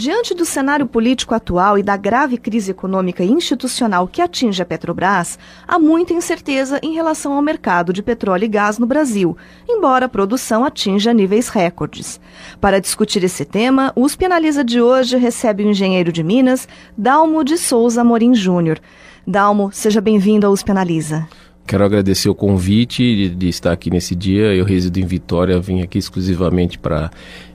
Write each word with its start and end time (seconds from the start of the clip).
Diante 0.00 0.32
do 0.32 0.46
cenário 0.46 0.86
político 0.86 1.34
atual 1.34 1.76
e 1.76 1.82
da 1.82 1.94
grave 1.94 2.38
crise 2.38 2.70
econômica 2.70 3.22
e 3.22 3.30
institucional 3.30 4.08
que 4.08 4.22
atinge 4.22 4.62
a 4.62 4.64
Petrobras, 4.64 5.38
há 5.68 5.78
muita 5.78 6.14
incerteza 6.14 6.80
em 6.82 6.94
relação 6.94 7.34
ao 7.34 7.42
mercado 7.42 7.92
de 7.92 8.02
petróleo 8.02 8.44
e 8.44 8.48
gás 8.48 8.78
no 8.78 8.86
Brasil, 8.86 9.36
embora 9.68 10.06
a 10.06 10.08
produção 10.08 10.64
atinja 10.64 11.12
níveis 11.12 11.50
recordes. 11.50 12.18
Para 12.58 12.80
discutir 12.80 13.22
esse 13.24 13.44
tema, 13.44 13.92
o 13.94 14.04
USP 14.04 14.24
Analisa 14.24 14.64
de 14.64 14.80
hoje 14.80 15.18
recebe 15.18 15.64
o 15.64 15.68
engenheiro 15.68 16.10
de 16.10 16.22
Minas, 16.22 16.66
Dalmo 16.96 17.44
de 17.44 17.58
Souza 17.58 18.02
Morim 18.02 18.34
Júnior. 18.34 18.80
Dalmo, 19.26 19.68
seja 19.70 20.00
bem-vindo 20.00 20.46
ao 20.46 20.52
USP 20.54 20.70
Analisa. 20.70 21.28
Quero 21.66 21.84
agradecer 21.84 22.28
o 22.28 22.34
convite 22.34 23.02
de, 23.02 23.28
de, 23.28 23.48
estar 23.48 23.70
aqui 23.70 23.90
nesse 23.90 24.16
dia. 24.16 24.54
Eu 24.54 24.64
resido 24.64 24.98
em 24.98 25.06
Vitória, 25.06 25.60
vim 25.60 25.82
aqui 25.82 25.98
exclusivamente 25.98 26.76
para 26.76 27.12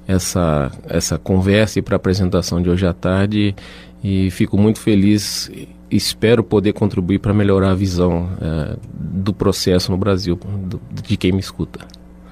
essa, 0.08 0.72
essa 0.88 1.18
conversa 1.18 1.80
e 1.80 1.82
para 1.82 1.96
a 1.96 1.98
apresentação 1.98 2.62
de 2.62 2.70
hoje 2.70 2.86
à 2.86 2.94
tarde 2.94 3.56
e 4.04 4.30
fico 4.32 4.58
muito 4.58 4.80
feliz. 4.80 5.50
Espero 5.90 6.44
poder 6.44 6.74
contribuir 6.74 7.20
para 7.20 7.34
melhorar 7.34 7.72
a 7.72 7.76
visão 7.76 8.30
é, 8.42 8.76
do 8.94 9.34
processo 9.34 9.92
no 9.92 9.98
Brasil, 9.98 10.36
do, 10.36 10.80
de 11.04 11.16
quem 11.16 11.32
me 11.32 11.40
escuta. 11.40 11.80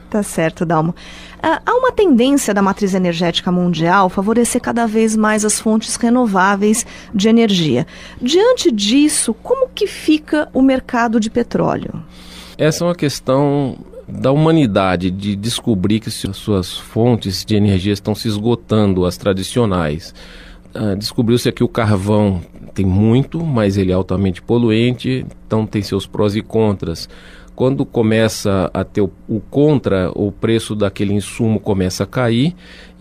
Tá 0.09 0.21
certo, 0.21 0.63
Dalmo. 0.63 0.93
Ah, 1.41 1.59
há 1.65 1.73
uma 1.73 1.91
tendência 1.91 2.53
da 2.53 2.61
matriz 2.61 2.93
energética 2.93 3.51
mundial 3.51 4.09
favorecer 4.09 4.61
cada 4.61 4.85
vez 4.85 5.15
mais 5.15 5.43
as 5.43 5.59
fontes 5.59 5.95
renováveis 5.95 6.85
de 7.13 7.27
energia. 7.27 7.87
Diante 8.21 8.71
disso, 8.71 9.33
como 9.33 9.67
que 9.69 9.87
fica 9.87 10.47
o 10.53 10.61
mercado 10.61 11.19
de 11.19 11.31
petróleo? 11.31 12.03
Essa 12.59 12.83
é 12.83 12.87
uma 12.87 12.95
questão 12.95 13.75
da 14.07 14.31
humanidade 14.31 15.09
de 15.09 15.35
descobrir 15.35 15.99
que 15.99 16.11
suas 16.11 16.77
fontes 16.77 17.45
de 17.45 17.55
energia 17.55 17.93
estão 17.93 18.13
se 18.13 18.27
esgotando, 18.27 19.05
as 19.05 19.17
tradicionais. 19.17 20.13
Uh, 20.75 20.95
Descobriu-se 20.95 21.51
que 21.51 21.63
o 21.63 21.67
carvão 21.67 22.41
tem 22.73 22.85
muito, 22.85 23.43
mas 23.45 23.77
ele 23.77 23.91
é 23.91 23.95
altamente 23.95 24.41
poluente, 24.41 25.25
então 25.45 25.65
tem 25.65 25.81
seus 25.81 26.07
prós 26.07 26.35
e 26.35 26.41
contras 26.41 27.07
quando 27.55 27.85
começa 27.85 28.69
a 28.73 28.83
ter 28.83 29.01
o, 29.01 29.39
contra, 29.49 30.11
o 30.15 30.31
preço 30.31 30.75
daquele 30.75 31.13
insumo 31.13 31.59
começa 31.59 32.03
a 32.03 32.07
cair 32.07 32.55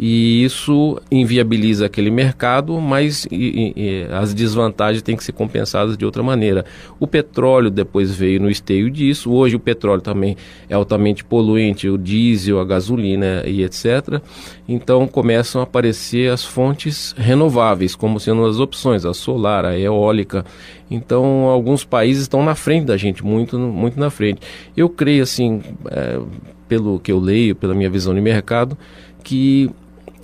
e 0.04 0.42
isso 0.42 1.00
inviabiliza 1.12 1.86
aquele 1.86 2.10
mercado, 2.10 2.80
mas 2.80 3.24
e, 3.30 3.72
e, 3.76 4.06
as 4.12 4.34
desvantagens 4.34 5.00
têm 5.00 5.16
que 5.16 5.22
ser 5.22 5.30
compensadas 5.30 5.96
de 5.96 6.04
outra 6.04 6.24
maneira. 6.24 6.64
O 6.98 7.06
petróleo 7.06 7.70
depois 7.70 8.12
veio 8.12 8.40
no 8.40 8.50
esteio 8.50 8.90
disso, 8.90 9.30
hoje 9.30 9.54
o 9.54 9.60
petróleo 9.60 10.00
também 10.02 10.36
é 10.68 10.74
altamente 10.74 11.22
poluente, 11.22 11.88
o 11.88 11.96
diesel, 11.96 12.58
a 12.58 12.64
gasolina 12.64 13.44
e 13.46 13.62
etc. 13.62 14.20
Então 14.68 15.06
começam 15.06 15.60
a 15.60 15.64
aparecer 15.64 16.32
as 16.32 16.44
fontes 16.44 17.14
renováveis 17.16 17.94
como 17.94 18.18
sendo 18.18 18.44
as 18.44 18.58
opções, 18.58 19.04
a 19.04 19.14
solar, 19.14 19.64
a 19.64 19.78
eólica. 19.78 20.44
Então 20.90 21.44
alguns 21.44 21.84
países 21.84 22.22
estão 22.22 22.44
na 22.44 22.56
frente 22.56 22.86
da 22.86 22.96
gente, 22.96 23.24
muito, 23.24 23.56
muito 23.56 24.00
na 24.00 24.10
frente. 24.10 24.40
Eu 24.76 24.88
creio 24.88 25.22
assim, 25.22 25.62
é, 25.92 26.18
pelo 26.66 26.98
que 26.98 27.12
eu 27.12 27.20
leio, 27.20 27.54
pela 27.54 27.72
minha 27.72 27.88
visão 27.88 28.12
de 28.12 28.20
mercado, 28.20 28.76
que 29.22 29.70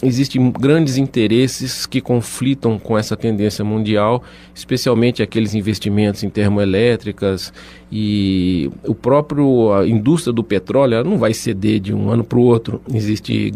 existem 0.03 0.51
grandes 0.51 0.97
interesses 0.97 1.87
que 1.87 2.01
conflitam 2.01 2.79
com 2.79 2.97
essa 2.97 3.17
tendência 3.17 3.65
mundial, 3.65 4.23
especialmente 4.55 5.23
aqueles 5.23 5.55
investimentos 5.55 6.23
em 6.23 6.31
termoelétricas 6.31 7.53
e 7.91 8.71
o 8.87 8.95
próprio 8.95 9.73
a 9.73 9.87
indústria 9.87 10.33
do 10.33 10.45
petróleo 10.45 11.03
não 11.03 11.19
vai 11.19 11.33
ceder 11.33 11.81
de 11.81 11.93
um 11.95 12.11
ano 12.11 12.25
para 12.25 12.39
o 12.39 12.43
outro. 12.43 12.81
Existem 12.93 13.53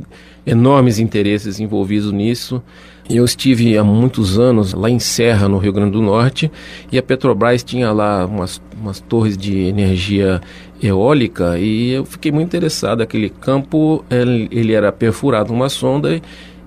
enormes 0.47 0.99
interesses 0.99 1.61
envolvidos 1.61 2.13
nisso. 2.13 2.63
Eu 3.11 3.25
estive 3.25 3.77
há 3.77 3.85
muitos 3.85 4.39
anos 4.39 4.73
lá 4.73 4.89
em 4.89 4.99
Serra, 4.99 5.49
no 5.49 5.59
Rio 5.59 5.73
Grande 5.73 5.93
do 5.93 6.03
Norte, 6.03 6.51
e 6.91 6.97
a 6.97 7.03
Petrobras 7.03 7.63
tinha 7.63 7.91
lá 7.93 8.25
umas, 8.25 8.63
umas 8.81 9.01
torres 9.01 9.37
de 9.37 9.59
energia 9.59 10.41
eólica 10.83 11.59
e 11.59 11.93
eu 11.93 12.05
fiquei 12.05 12.33
muito 12.33 12.49
interessado. 12.49 13.03
Aquele 13.03 13.29
campo 13.29 14.05
ele, 14.11 14.73
era 14.73 14.91
perfurado 14.91 15.53
uma 15.53 15.69
sonda 15.69 16.21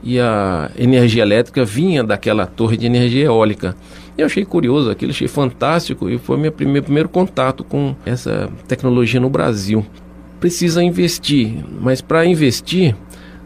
e 0.03 0.19
a 0.19 0.69
energia 0.77 1.23
elétrica 1.23 1.65
vinha 1.65 2.03
daquela 2.03 2.45
torre 2.45 2.77
de 2.77 2.85
energia 2.85 3.25
eólica. 3.25 3.75
Eu 4.17 4.27
achei 4.27 4.45
curioso 4.45 4.89
aquilo, 4.89 5.11
achei 5.11 5.27
fantástico 5.27 6.09
e 6.09 6.17
foi 6.17 6.37
meu 6.37 6.51
primeiro, 6.51 6.83
primeiro 6.83 7.09
contato 7.09 7.63
com 7.63 7.95
essa 8.05 8.49
tecnologia 8.67 9.19
no 9.19 9.29
Brasil. 9.29 9.85
Precisa 10.39 10.81
investir, 10.81 11.65
mas 11.81 12.01
para 12.01 12.25
investir 12.25 12.95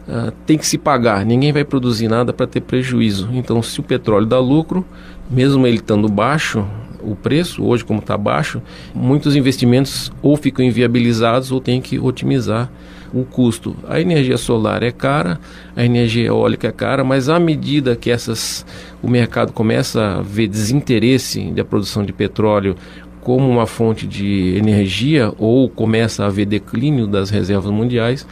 uh, 0.06 0.30
tem 0.46 0.56
que 0.56 0.66
se 0.66 0.78
pagar. 0.78 1.24
Ninguém 1.24 1.52
vai 1.52 1.64
produzir 1.64 2.08
nada 2.08 2.32
para 2.32 2.46
ter 2.46 2.60
prejuízo. 2.60 3.28
Então, 3.32 3.60
se 3.62 3.80
o 3.80 3.82
petróleo 3.82 4.26
dá 4.26 4.38
lucro, 4.38 4.84
mesmo 5.28 5.66
ele 5.66 5.76
estando 5.76 6.08
baixo, 6.08 6.64
o 7.02 7.14
preço, 7.14 7.64
hoje 7.64 7.84
como 7.84 8.00
está 8.00 8.16
baixo, 8.16 8.62
muitos 8.94 9.36
investimentos 9.36 10.12
ou 10.22 10.36
ficam 10.36 10.64
inviabilizados 10.64 11.50
ou 11.52 11.60
tem 11.60 11.80
que 11.80 11.98
otimizar 11.98 12.70
o 13.12 13.24
custo. 13.24 13.74
A 13.88 14.00
energia 14.00 14.36
solar 14.36 14.82
é 14.82 14.90
cara, 14.90 15.40
a 15.76 15.84
energia 15.84 16.26
eólica 16.26 16.68
é 16.68 16.72
cara, 16.72 17.02
mas 17.02 17.28
à 17.28 17.38
medida 17.38 17.96
que 17.96 18.10
essas, 18.10 18.64
o 19.02 19.08
mercado 19.08 19.52
começa 19.52 20.18
a 20.18 20.22
ver 20.22 20.46
desinteresse 20.46 21.50
da 21.50 21.64
produção 21.64 22.04
de 22.04 22.12
petróleo 22.12 22.76
como 23.20 23.48
uma 23.48 23.66
fonte 23.66 24.06
de 24.06 24.54
energia 24.56 25.32
ou 25.38 25.68
começa 25.68 26.24
a 26.24 26.26
haver 26.26 26.46
declínio 26.46 27.06
das 27.06 27.30
reservas 27.30 27.70
mundiais, 27.70 28.26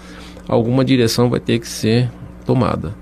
alguma 0.47 0.85
direção 0.85 1.29
vai 1.29 1.41
ter 1.41 1.59
que 1.59 1.69
ser 1.69 2.11
tomada 2.47 2.95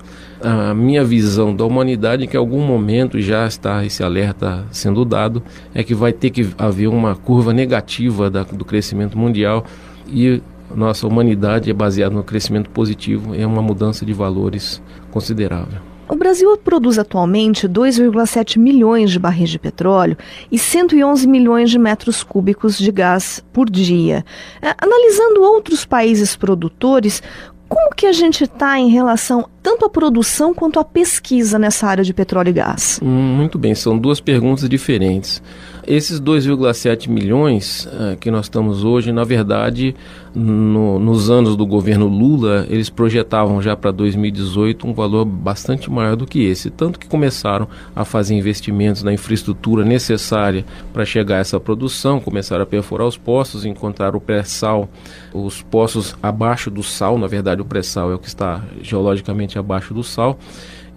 a 0.48 0.72
minha 0.72 1.02
visão 1.02 1.54
da 1.54 1.64
humanidade 1.64 2.22
é 2.22 2.26
que 2.28 2.36
em 2.36 2.38
algum 2.38 2.64
momento 2.64 3.20
já 3.20 3.48
está 3.48 3.84
esse 3.84 4.04
alerta 4.04 4.64
sendo 4.70 5.04
dado, 5.04 5.42
é 5.74 5.82
que 5.82 5.92
vai 5.92 6.12
ter 6.12 6.30
que 6.30 6.48
haver 6.56 6.86
uma 6.86 7.16
curva 7.16 7.52
negativa 7.52 8.30
da, 8.30 8.44
do 8.44 8.64
crescimento 8.64 9.18
mundial 9.18 9.64
e 10.06 10.40
nossa 10.72 11.04
humanidade 11.04 11.68
é 11.68 11.74
baseada 11.74 12.14
no 12.14 12.22
crescimento 12.22 12.70
positivo, 12.70 13.34
é 13.34 13.44
uma 13.44 13.60
mudança 13.60 14.06
de 14.06 14.12
valores 14.12 14.80
considerável. 15.10 15.80
O 16.08 16.14
Brasil 16.14 16.56
produz 16.58 17.00
atualmente 17.00 17.68
2,7 17.68 18.60
milhões 18.60 19.10
de 19.10 19.18
barris 19.18 19.50
de 19.50 19.58
petróleo 19.58 20.16
e 20.52 20.56
111 20.56 21.26
milhões 21.26 21.68
de 21.68 21.80
metros 21.80 22.22
cúbicos 22.22 22.78
de 22.78 22.92
gás 22.92 23.44
por 23.52 23.68
dia. 23.68 24.24
É, 24.62 24.72
analisando 24.80 25.42
outros 25.42 25.84
países 25.84 26.36
produtores, 26.36 27.20
como 27.68 27.94
que 27.94 28.06
a 28.06 28.12
gente 28.12 28.44
está 28.44 28.78
em 28.78 28.88
relação 28.88 29.48
tanto 29.62 29.84
à 29.84 29.90
produção 29.90 30.54
quanto 30.54 30.78
à 30.78 30.84
pesquisa 30.84 31.58
nessa 31.58 31.86
área 31.86 32.04
de 32.04 32.14
petróleo 32.14 32.50
e 32.50 32.52
gás? 32.52 33.00
Hum, 33.02 33.34
muito 33.36 33.58
bem, 33.58 33.74
são 33.74 33.98
duas 33.98 34.20
perguntas 34.20 34.68
diferentes. 34.68 35.42
Esses 35.86 36.20
2,7 36.20 37.08
milhões 37.08 37.86
uh, 37.86 38.16
que 38.18 38.28
nós 38.28 38.46
estamos 38.46 38.82
hoje, 38.82 39.12
na 39.12 39.22
verdade, 39.22 39.94
no, 40.34 40.98
nos 40.98 41.30
anos 41.30 41.54
do 41.54 41.64
governo 41.64 42.08
Lula, 42.08 42.66
eles 42.68 42.90
projetavam 42.90 43.62
já 43.62 43.76
para 43.76 43.92
2018 43.92 44.84
um 44.84 44.92
valor 44.92 45.24
bastante 45.24 45.88
maior 45.88 46.16
do 46.16 46.26
que 46.26 46.42
esse. 46.42 46.70
Tanto 46.70 46.98
que 46.98 47.06
começaram 47.06 47.68
a 47.94 48.04
fazer 48.04 48.34
investimentos 48.34 49.04
na 49.04 49.12
infraestrutura 49.12 49.84
necessária 49.84 50.64
para 50.92 51.04
chegar 51.04 51.36
a 51.36 51.40
essa 51.40 51.60
produção, 51.60 52.18
começaram 52.18 52.64
a 52.64 52.66
perfurar 52.66 53.06
os 53.06 53.16
poços, 53.16 53.64
encontrar 53.64 54.16
o 54.16 54.20
pré-sal, 54.20 54.88
os 55.32 55.62
poços 55.62 56.16
abaixo 56.20 56.68
do 56.68 56.82
sal, 56.82 57.16
na 57.16 57.28
verdade, 57.28 57.62
o 57.62 57.64
pré-sal 57.64 58.10
é 58.10 58.14
o 58.16 58.18
que 58.18 58.26
está 58.26 58.60
geologicamente 58.82 59.56
abaixo 59.56 59.94
do 59.94 60.02
sal 60.02 60.36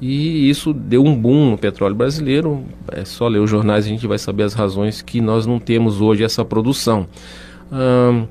e 0.02 0.50
isso 0.50 0.74
deu 0.74 1.04
um 1.04 1.16
boom 1.16 1.52
no 1.52 1.58
petróleo 1.58 1.96
brasileiro. 1.96 2.64
É 2.92 3.04
só 3.04 3.28
ler 3.28 3.40
os 3.40 3.50
jornais 3.50 3.86
a 3.86 3.90
gente 3.90 4.08
vai 4.08 4.18
saber 4.18 4.44
as 4.44 4.54
razões 4.54 5.02
que 5.02 5.20
nós 5.20 5.46
não 5.46 5.60
temos 5.60 6.02
hoje 6.02 6.24
essa 6.24 6.46
produção. 6.46 7.08
Hum, 7.72 8.26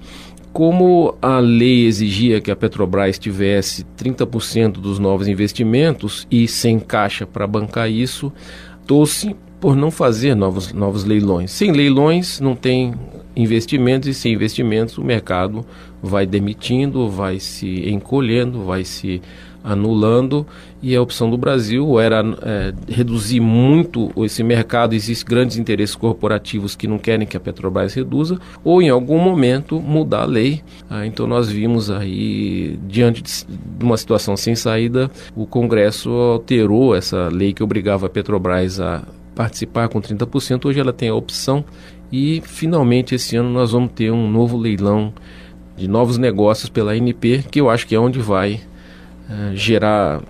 como 0.52 1.14
a 1.20 1.38
lei 1.38 1.86
exigia 1.86 2.40
que 2.40 2.50
a 2.50 2.56
Petrobras 2.56 3.18
tivesse 3.18 3.84
30% 3.96 4.72
dos 4.72 4.98
novos 4.98 5.28
investimentos 5.28 6.26
e 6.30 6.48
sem 6.48 6.80
caixa 6.80 7.26
para 7.26 7.46
bancar 7.46 7.90
isso, 7.90 8.32
torce 8.86 9.36
por 9.60 9.76
não 9.76 9.90
fazer 9.90 10.34
novos, 10.34 10.72
novos 10.72 11.04
leilões. 11.04 11.50
Sem 11.50 11.70
leilões 11.70 12.40
não 12.40 12.56
tem 12.56 12.94
investimentos 13.36 14.08
e 14.08 14.14
sem 14.14 14.32
investimentos 14.32 14.98
o 14.98 15.04
mercado 15.04 15.64
vai 16.02 16.26
demitindo, 16.26 17.08
vai 17.08 17.38
se 17.38 17.88
encolhendo, 17.88 18.64
vai 18.64 18.84
se 18.84 19.20
anulando 19.68 20.46
e 20.82 20.96
a 20.96 21.02
opção 21.02 21.28
do 21.28 21.36
Brasil 21.36 22.00
era 22.00 22.24
é, 22.42 22.72
reduzir 22.88 23.40
muito 23.40 24.10
esse 24.24 24.42
mercado, 24.42 24.94
existem 24.94 25.28
grandes 25.28 25.58
interesses 25.58 25.94
corporativos 25.94 26.74
que 26.74 26.88
não 26.88 26.98
querem 26.98 27.26
que 27.26 27.36
a 27.36 27.40
Petrobras 27.40 27.92
reduza, 27.92 28.38
ou 28.64 28.80
em 28.80 28.88
algum 28.88 29.18
momento 29.18 29.80
mudar 29.80 30.22
a 30.22 30.26
lei. 30.26 30.62
Ah, 30.88 31.06
então 31.06 31.26
nós 31.26 31.50
vimos 31.50 31.90
aí, 31.90 32.78
diante 32.86 33.22
de 33.22 33.84
uma 33.84 33.96
situação 33.96 34.36
sem 34.36 34.54
saída, 34.54 35.10
o 35.36 35.46
Congresso 35.46 36.10
alterou 36.10 36.94
essa 36.94 37.28
lei 37.28 37.52
que 37.52 37.62
obrigava 37.62 38.06
a 38.06 38.10
Petrobras 38.10 38.80
a 38.80 39.02
participar 39.34 39.88
com 39.88 40.00
30%, 40.00 40.64
hoje 40.64 40.80
ela 40.80 40.92
tem 40.92 41.10
a 41.10 41.14
opção 41.14 41.64
e 42.10 42.42
finalmente 42.44 43.14
esse 43.14 43.36
ano 43.36 43.50
nós 43.50 43.70
vamos 43.70 43.92
ter 43.94 44.10
um 44.10 44.28
novo 44.28 44.56
leilão 44.56 45.12
de 45.76 45.86
novos 45.86 46.18
negócios 46.18 46.68
pela 46.68 46.92
ANP, 46.92 47.44
que 47.50 47.60
eu 47.60 47.70
acho 47.70 47.86
que 47.86 47.94
é 47.94 48.00
onde 48.00 48.18
vai 48.18 48.60
gerar 49.54 50.20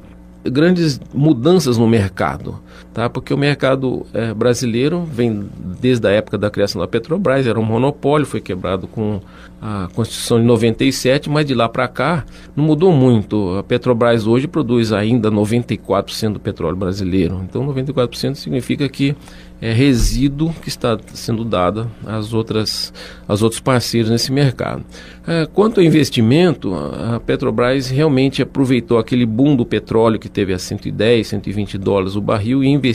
grandes 0.44 1.00
mudanças 1.12 1.76
no 1.76 1.86
mercado, 1.86 2.60
tá? 2.98 3.08
Porque 3.08 3.32
o 3.32 3.38
mercado 3.38 4.04
é, 4.12 4.34
brasileiro 4.34 5.04
vem 5.04 5.48
desde 5.80 6.08
a 6.08 6.10
época 6.10 6.36
da 6.36 6.50
criação 6.50 6.80
da 6.80 6.88
Petrobras, 6.88 7.46
era 7.46 7.58
um 7.58 7.62
monopólio, 7.62 8.26
foi 8.26 8.40
quebrado 8.40 8.88
com 8.88 9.20
a 9.62 9.88
Constituição 9.94 10.40
de 10.40 10.44
97, 10.44 11.30
mas 11.30 11.46
de 11.46 11.54
lá 11.54 11.68
para 11.68 11.86
cá 11.86 12.24
não 12.56 12.64
mudou 12.64 12.92
muito. 12.92 13.56
A 13.56 13.62
Petrobras 13.62 14.26
hoje 14.26 14.48
produz 14.48 14.92
ainda 14.92 15.30
94% 15.30 16.32
do 16.32 16.40
petróleo 16.40 16.76
brasileiro. 16.76 17.40
Então 17.48 17.64
94% 17.66 18.34
significa 18.34 18.88
que 18.88 19.14
é 19.60 19.72
resíduo 19.72 20.54
que 20.62 20.68
está 20.68 20.96
sendo 21.12 21.44
dado 21.44 21.90
às 22.06 22.32
outras 22.32 22.92
aos 23.26 23.42
outros 23.42 23.60
parceiros 23.60 24.08
nesse 24.08 24.30
mercado. 24.30 24.84
É, 25.26 25.46
quanto 25.46 25.80
ao 25.80 25.84
investimento, 25.84 26.72
a 26.74 27.20
Petrobras 27.20 27.90
realmente 27.90 28.40
aproveitou 28.40 28.98
aquele 28.98 29.26
boom 29.26 29.56
do 29.56 29.66
petróleo 29.66 30.18
que 30.18 30.28
teve 30.28 30.52
a 30.52 30.58
110, 30.58 31.26
120 31.26 31.76
dólares 31.76 32.14
o 32.14 32.20
barril 32.20 32.62
e 32.62 32.68
investiu 32.68 32.87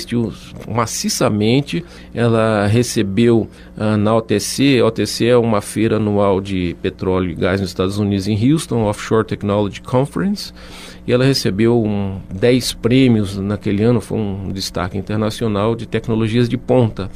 maciçamente. 0.67 1.83
Ela 2.13 2.67
recebeu 2.67 3.47
ah, 3.77 3.97
na 3.97 4.15
OTC, 4.15 4.79
a 4.81 4.85
OTC 4.85 5.25
é 5.25 5.37
uma 5.37 5.61
feira 5.61 5.97
anual 5.97 6.41
de 6.41 6.75
petróleo 6.81 7.31
e 7.31 7.35
gás 7.35 7.59
nos 7.59 7.69
Estados 7.69 7.97
Unidos 7.97 8.27
em 8.27 8.51
Houston, 8.51 8.83
Offshore 8.83 9.25
Technology 9.25 9.81
Conference 9.81 10.53
e 11.05 11.11
ela 11.11 11.25
recebeu 11.25 11.83
um, 11.83 12.19
10 12.33 12.73
prêmios 12.73 13.37
naquele 13.37 13.83
ano, 13.83 13.99
foi 13.99 14.17
um 14.17 14.51
destaque 14.51 14.97
internacional 14.97 15.75
de 15.75 15.85
tecnologias 15.85 16.47
de 16.47 16.57
ponta. 16.57 17.09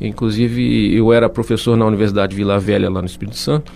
Inclusive, 0.00 0.94
eu 0.94 1.12
era 1.12 1.28
professor 1.28 1.76
na 1.76 1.84
Universidade 1.84 2.34
Vila 2.34 2.58
Velha, 2.58 2.88
lá 2.88 3.00
no 3.00 3.06
Espírito 3.06 3.36
Santo, 3.36 3.70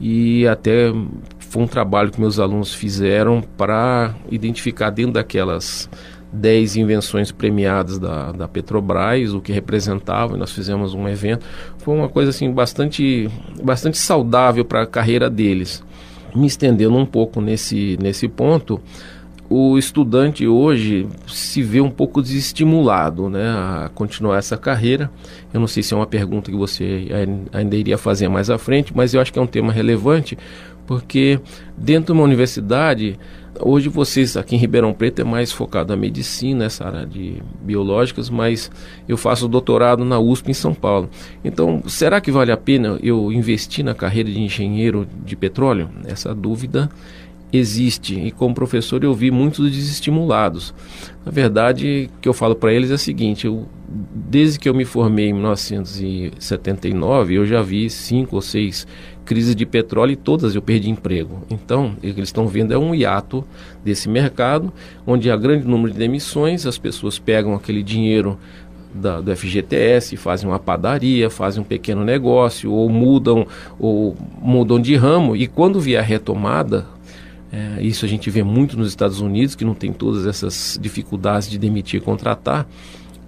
e 0.00 0.46
até 0.46 0.92
foi 1.40 1.62
um 1.62 1.66
trabalho 1.66 2.12
que 2.12 2.20
meus 2.20 2.38
alunos 2.38 2.72
fizeram 2.72 3.42
para 3.56 4.14
identificar 4.30 4.90
dentro 4.90 5.12
daquelas 5.14 5.90
10 6.32 6.76
invenções 6.76 7.32
premiadas 7.32 7.98
da, 7.98 8.32
da 8.32 8.48
Petrobras, 8.48 9.32
o 9.32 9.40
que 9.40 9.52
representava, 9.52 10.36
nós 10.36 10.52
fizemos 10.52 10.94
um 10.94 11.08
evento. 11.08 11.44
Foi 11.78 11.94
uma 11.94 12.08
coisa 12.08 12.30
assim 12.30 12.50
bastante, 12.52 13.28
bastante 13.62 13.98
saudável 13.98 14.64
para 14.64 14.82
a 14.82 14.86
carreira 14.86 15.30
deles 15.30 15.82
me 16.34 16.46
estendendo 16.46 16.96
um 16.96 17.06
pouco 17.06 17.40
nesse, 17.40 17.96
nesse 18.00 18.28
ponto, 18.28 18.80
o 19.50 19.78
estudante 19.78 20.46
hoje 20.46 21.08
se 21.26 21.62
vê 21.62 21.80
um 21.80 21.90
pouco 21.90 22.20
desestimulado 22.20 23.30
né, 23.30 23.48
a 23.48 23.90
continuar 23.94 24.36
essa 24.36 24.58
carreira. 24.58 25.10
Eu 25.52 25.60
não 25.60 25.66
sei 25.66 25.82
se 25.82 25.94
é 25.94 25.96
uma 25.96 26.06
pergunta 26.06 26.50
que 26.50 26.56
você 26.56 27.08
ainda 27.52 27.74
iria 27.74 27.96
fazer 27.96 28.28
mais 28.28 28.50
à 28.50 28.58
frente, 28.58 28.92
mas 28.94 29.14
eu 29.14 29.20
acho 29.20 29.32
que 29.32 29.38
é 29.38 29.42
um 29.42 29.46
tema 29.46 29.72
relevante, 29.72 30.36
porque 30.86 31.40
dentro 31.76 32.12
de 32.12 32.18
uma 32.20 32.24
universidade 32.24 33.18
Hoje 33.60 33.88
vocês 33.88 34.36
aqui 34.36 34.54
em 34.54 34.58
Ribeirão 34.58 34.92
Preto 34.92 35.20
é 35.20 35.24
mais 35.24 35.50
focado 35.50 35.92
na 35.92 35.96
medicina, 35.96 36.66
essa 36.66 36.86
área 36.86 37.04
de 37.04 37.42
biológicas, 37.60 38.30
mas 38.30 38.70
eu 39.08 39.16
faço 39.16 39.48
doutorado 39.48 40.04
na 40.04 40.18
USP 40.18 40.50
em 40.50 40.54
São 40.54 40.72
Paulo. 40.72 41.10
Então, 41.44 41.82
será 41.86 42.20
que 42.20 42.30
vale 42.30 42.52
a 42.52 42.56
pena 42.56 42.98
eu 43.02 43.32
investir 43.32 43.84
na 43.84 43.94
carreira 43.94 44.30
de 44.30 44.40
engenheiro 44.40 45.08
de 45.24 45.34
petróleo? 45.34 45.90
Essa 46.06 46.34
dúvida 46.34 46.88
existe 47.52 48.14
e 48.14 48.30
como 48.30 48.54
professor 48.54 49.02
eu 49.02 49.14
vi 49.14 49.30
muitos 49.30 49.70
desestimulados. 49.70 50.74
Na 51.24 51.32
verdade, 51.32 52.10
o 52.16 52.20
que 52.20 52.28
eu 52.28 52.34
falo 52.34 52.54
para 52.54 52.72
eles 52.72 52.90
é 52.90 52.94
o 52.94 52.98
seguinte: 52.98 53.46
eu, 53.46 53.66
desde 54.14 54.58
que 54.58 54.68
eu 54.68 54.74
me 54.74 54.84
formei 54.84 55.30
em 55.30 55.32
1979, 55.32 57.34
eu 57.34 57.46
já 57.46 57.62
vi 57.62 57.88
cinco 57.90 58.36
ou 58.36 58.42
seis 58.42 58.86
crises 59.28 59.54
de 59.54 59.66
petróleo 59.66 60.12
e 60.12 60.16
todas 60.16 60.54
eu 60.54 60.62
perdi 60.62 60.88
emprego. 60.88 61.42
Então, 61.50 61.92
o 61.98 62.00
que 62.00 62.06
eles 62.06 62.30
estão 62.30 62.48
vendo 62.48 62.72
é 62.72 62.78
um 62.78 62.94
hiato 62.94 63.44
desse 63.84 64.08
mercado, 64.08 64.72
onde 65.06 65.30
há 65.30 65.36
grande 65.36 65.68
número 65.68 65.92
de 65.92 65.98
demissões, 65.98 66.64
as 66.64 66.78
pessoas 66.78 67.18
pegam 67.18 67.54
aquele 67.54 67.82
dinheiro 67.82 68.38
da, 68.94 69.20
do 69.20 69.36
FGTS, 69.36 70.16
fazem 70.16 70.48
uma 70.48 70.58
padaria, 70.58 71.28
fazem 71.28 71.60
um 71.60 71.64
pequeno 71.64 72.02
negócio, 72.06 72.72
ou 72.72 72.88
mudam, 72.88 73.46
ou 73.78 74.16
mudam 74.40 74.80
de 74.80 74.96
ramo, 74.96 75.36
e 75.36 75.46
quando 75.46 75.78
vier 75.78 76.00
a 76.00 76.02
retomada, 76.02 76.86
é, 77.52 77.82
isso 77.82 78.06
a 78.06 78.08
gente 78.08 78.30
vê 78.30 78.42
muito 78.42 78.78
nos 78.78 78.88
Estados 78.88 79.20
Unidos, 79.20 79.54
que 79.54 79.64
não 79.64 79.74
tem 79.74 79.92
todas 79.92 80.26
essas 80.26 80.78
dificuldades 80.80 81.50
de 81.50 81.58
demitir 81.58 82.00
e 82.00 82.02
contratar, 82.02 82.66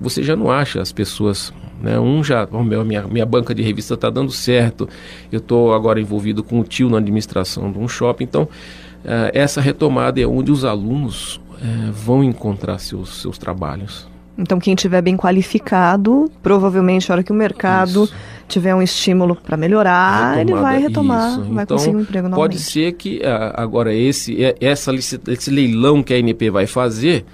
você 0.00 0.23
já 0.23 0.35
não 0.35 0.50
acha 0.50 0.81
as 0.81 0.93
pessoas 0.93 1.52
né? 1.81 1.99
Um 1.99 2.23
já, 2.23 2.47
oh, 2.52 2.62
meu, 2.62 2.85
minha, 2.85 3.02
minha 3.06 3.26
banca 3.26 3.55
de 3.55 3.62
revista 3.62 3.94
está 3.94 4.11
dando 4.11 4.31
certo, 4.31 4.88
eu 5.32 5.38
estou 5.38 5.73
agora 5.73 6.00
envolvido 6.00 6.44
com 6.44 6.61
o 6.61 6.64
tio 6.64 6.91
na 6.91 6.99
administração 6.99 7.73
de 7.73 7.79
um 7.79 7.88
shopping. 7.88 8.25
Então, 8.25 8.43
uh, 8.43 9.31
essa 9.32 9.61
retomada 9.61 10.20
é 10.20 10.26
onde 10.26 10.52
os 10.52 10.64
alunos 10.64 11.37
uh, 11.37 11.93
vão 11.93 12.23
encontrar 12.23 12.79
seus, 12.79 13.23
seus 13.23 13.38
trabalhos. 13.38 14.08
Então, 14.37 14.58
quem 14.58 14.75
tiver 14.75 15.02
bem 15.02 15.17
qualificado, 15.17 16.31
provavelmente, 16.43 17.11
a 17.11 17.14
hora 17.14 17.23
que 17.23 17.32
o 17.32 17.35
mercado 17.35 18.05
isso. 18.05 18.14
tiver 18.49 18.75
um 18.75 18.81
estímulo 18.81 19.37
para 19.37 19.56
melhorar, 19.56 20.37
retomada, 20.37 20.41
ele 20.41 20.55
vai 20.55 20.81
retomar, 20.81 21.31
isso. 21.31 21.43
vai 21.52 21.64
então, 21.64 21.76
conseguir 21.76 21.97
um 21.97 22.00
emprego 22.00 22.29
novamente. 22.29 22.52
Pode 22.52 22.62
ser 22.62 22.93
que, 22.93 23.19
uh, 23.19 23.52
agora, 23.55 23.94
esse, 23.94 24.38
essa, 24.61 24.93
esse 24.94 25.50
leilão 25.50 26.02
que 26.02 26.14
a 26.14 26.19
NP 26.19 26.50
vai 26.50 26.67
fazer 26.67 27.25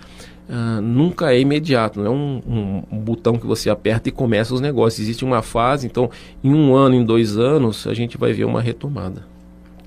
Uh, 0.49 0.81
nunca 0.81 1.33
é 1.33 1.41
imediato, 1.41 1.99
não 1.99 2.07
é 2.07 2.11
um, 2.11 2.43
um, 2.47 2.83
um, 2.93 2.99
botão 3.01 3.37
que 3.37 3.45
você 3.45 3.69
aperta 3.69 4.09
e 4.09 4.13
começa 4.13 4.55
os 4.55 4.61
negócios. 4.61 5.01
Existe 5.01 5.25
uma 5.25 5.43
fase, 5.43 5.89
então, 5.89 6.09
em 6.43 6.55
um 6.55 6.75
ano, 6.75 6.95
em 6.95 7.05
dois 7.05 7.37
anos, 7.37 7.85
a 7.87 7.95
gente 7.95 8.17
vai 8.17 8.33
ver 8.33 8.45
uma 8.45 8.63
retomada. 8.63 9.25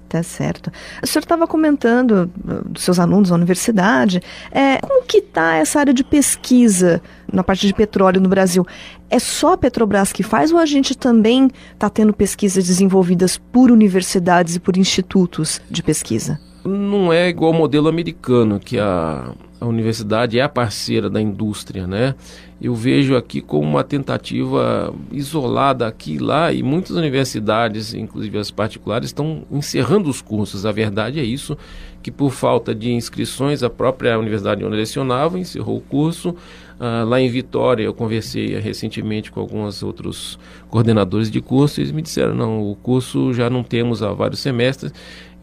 Tá 0.09 0.23
certo. 0.23 0.71
O 1.03 1.07
senhor 1.07 1.21
estava 1.21 1.45
comentando 1.45 2.29
uh, 2.43 2.67
dos 2.67 2.83
seus 2.83 2.97
alunos 2.97 3.29
na 3.29 3.35
universidade. 3.35 4.21
É, 4.51 4.77
como 4.79 5.03
que 5.03 5.19
está 5.19 5.55
essa 5.57 5.79
área 5.79 5.93
de 5.93 6.03
pesquisa 6.03 6.99
na 7.31 7.43
parte 7.43 7.67
de 7.67 7.73
petróleo 7.73 8.19
no 8.19 8.27
Brasil? 8.27 8.65
É 9.07 9.19
só 9.19 9.53
a 9.53 9.57
Petrobras 9.57 10.11
que 10.11 10.23
faz 10.23 10.51
ou 10.51 10.57
a 10.57 10.65
gente 10.65 10.97
também 10.97 11.47
está 11.73 11.89
tendo 11.91 12.11
pesquisas 12.11 12.65
desenvolvidas 12.65 13.37
por 13.37 13.71
universidades 13.71 14.55
e 14.55 14.59
por 14.59 14.75
institutos 14.75 15.61
de 15.69 15.83
pesquisa? 15.83 16.48
Não 16.69 17.11
é 17.11 17.29
igual 17.29 17.53
ao 17.53 17.57
modelo 17.57 17.87
americano, 17.87 18.59
que 18.59 18.77
a 18.77 19.33
a 19.59 19.65
universidade 19.65 20.39
é 20.39 20.41
a 20.41 20.47
parceira 20.47 21.09
da 21.09 21.21
indústria, 21.21 21.85
né? 21.85 22.15
Eu 22.61 22.73
vejo 22.73 23.15
aqui 23.15 23.41
como 23.41 23.67
uma 23.67 23.83
tentativa 23.83 24.93
isolada 25.11 25.85
aqui 25.85 26.13
e 26.13 26.17
lá 26.17 26.51
e 26.51 26.63
muitas 26.63 26.91
universidades, 26.91 27.93
inclusive 27.93 28.37
as 28.37 28.51
particulares, 28.51 29.09
estão 29.09 29.43
encerrando 29.51 30.09
os 30.09 30.21
cursos. 30.21 30.65
A 30.65 30.71
verdade 30.71 31.19
é 31.19 31.23
isso, 31.23 31.57
que 32.01 32.09
por 32.09 32.31
falta 32.31 32.73
de 32.73 32.91
inscrições, 32.91 33.61
a 33.61 33.69
própria 33.69 34.17
universidade 34.17 34.63
onde 34.63 34.77
lecionava 34.77 35.37
encerrou 35.37 35.77
o 35.77 35.81
curso. 35.81 36.29
Uh, 36.29 37.05
lá 37.05 37.19
em 37.19 37.29
Vitória, 37.29 37.83
eu 37.83 37.93
conversei 37.93 38.57
recentemente 38.59 39.29
com 39.29 39.41
alguns 39.41 39.83
outros 39.83 40.39
coordenadores 40.69 41.29
de 41.29 41.41
curso 41.41 41.79
e 41.79 41.83
eles 41.83 41.91
me 41.91 42.01
disseram, 42.01 42.33
não, 42.33 42.71
o 42.71 42.75
curso 42.75 43.33
já 43.33 43.49
não 43.49 43.63
temos 43.63 44.01
há 44.01 44.13
vários 44.13 44.39
semestres, 44.39 44.93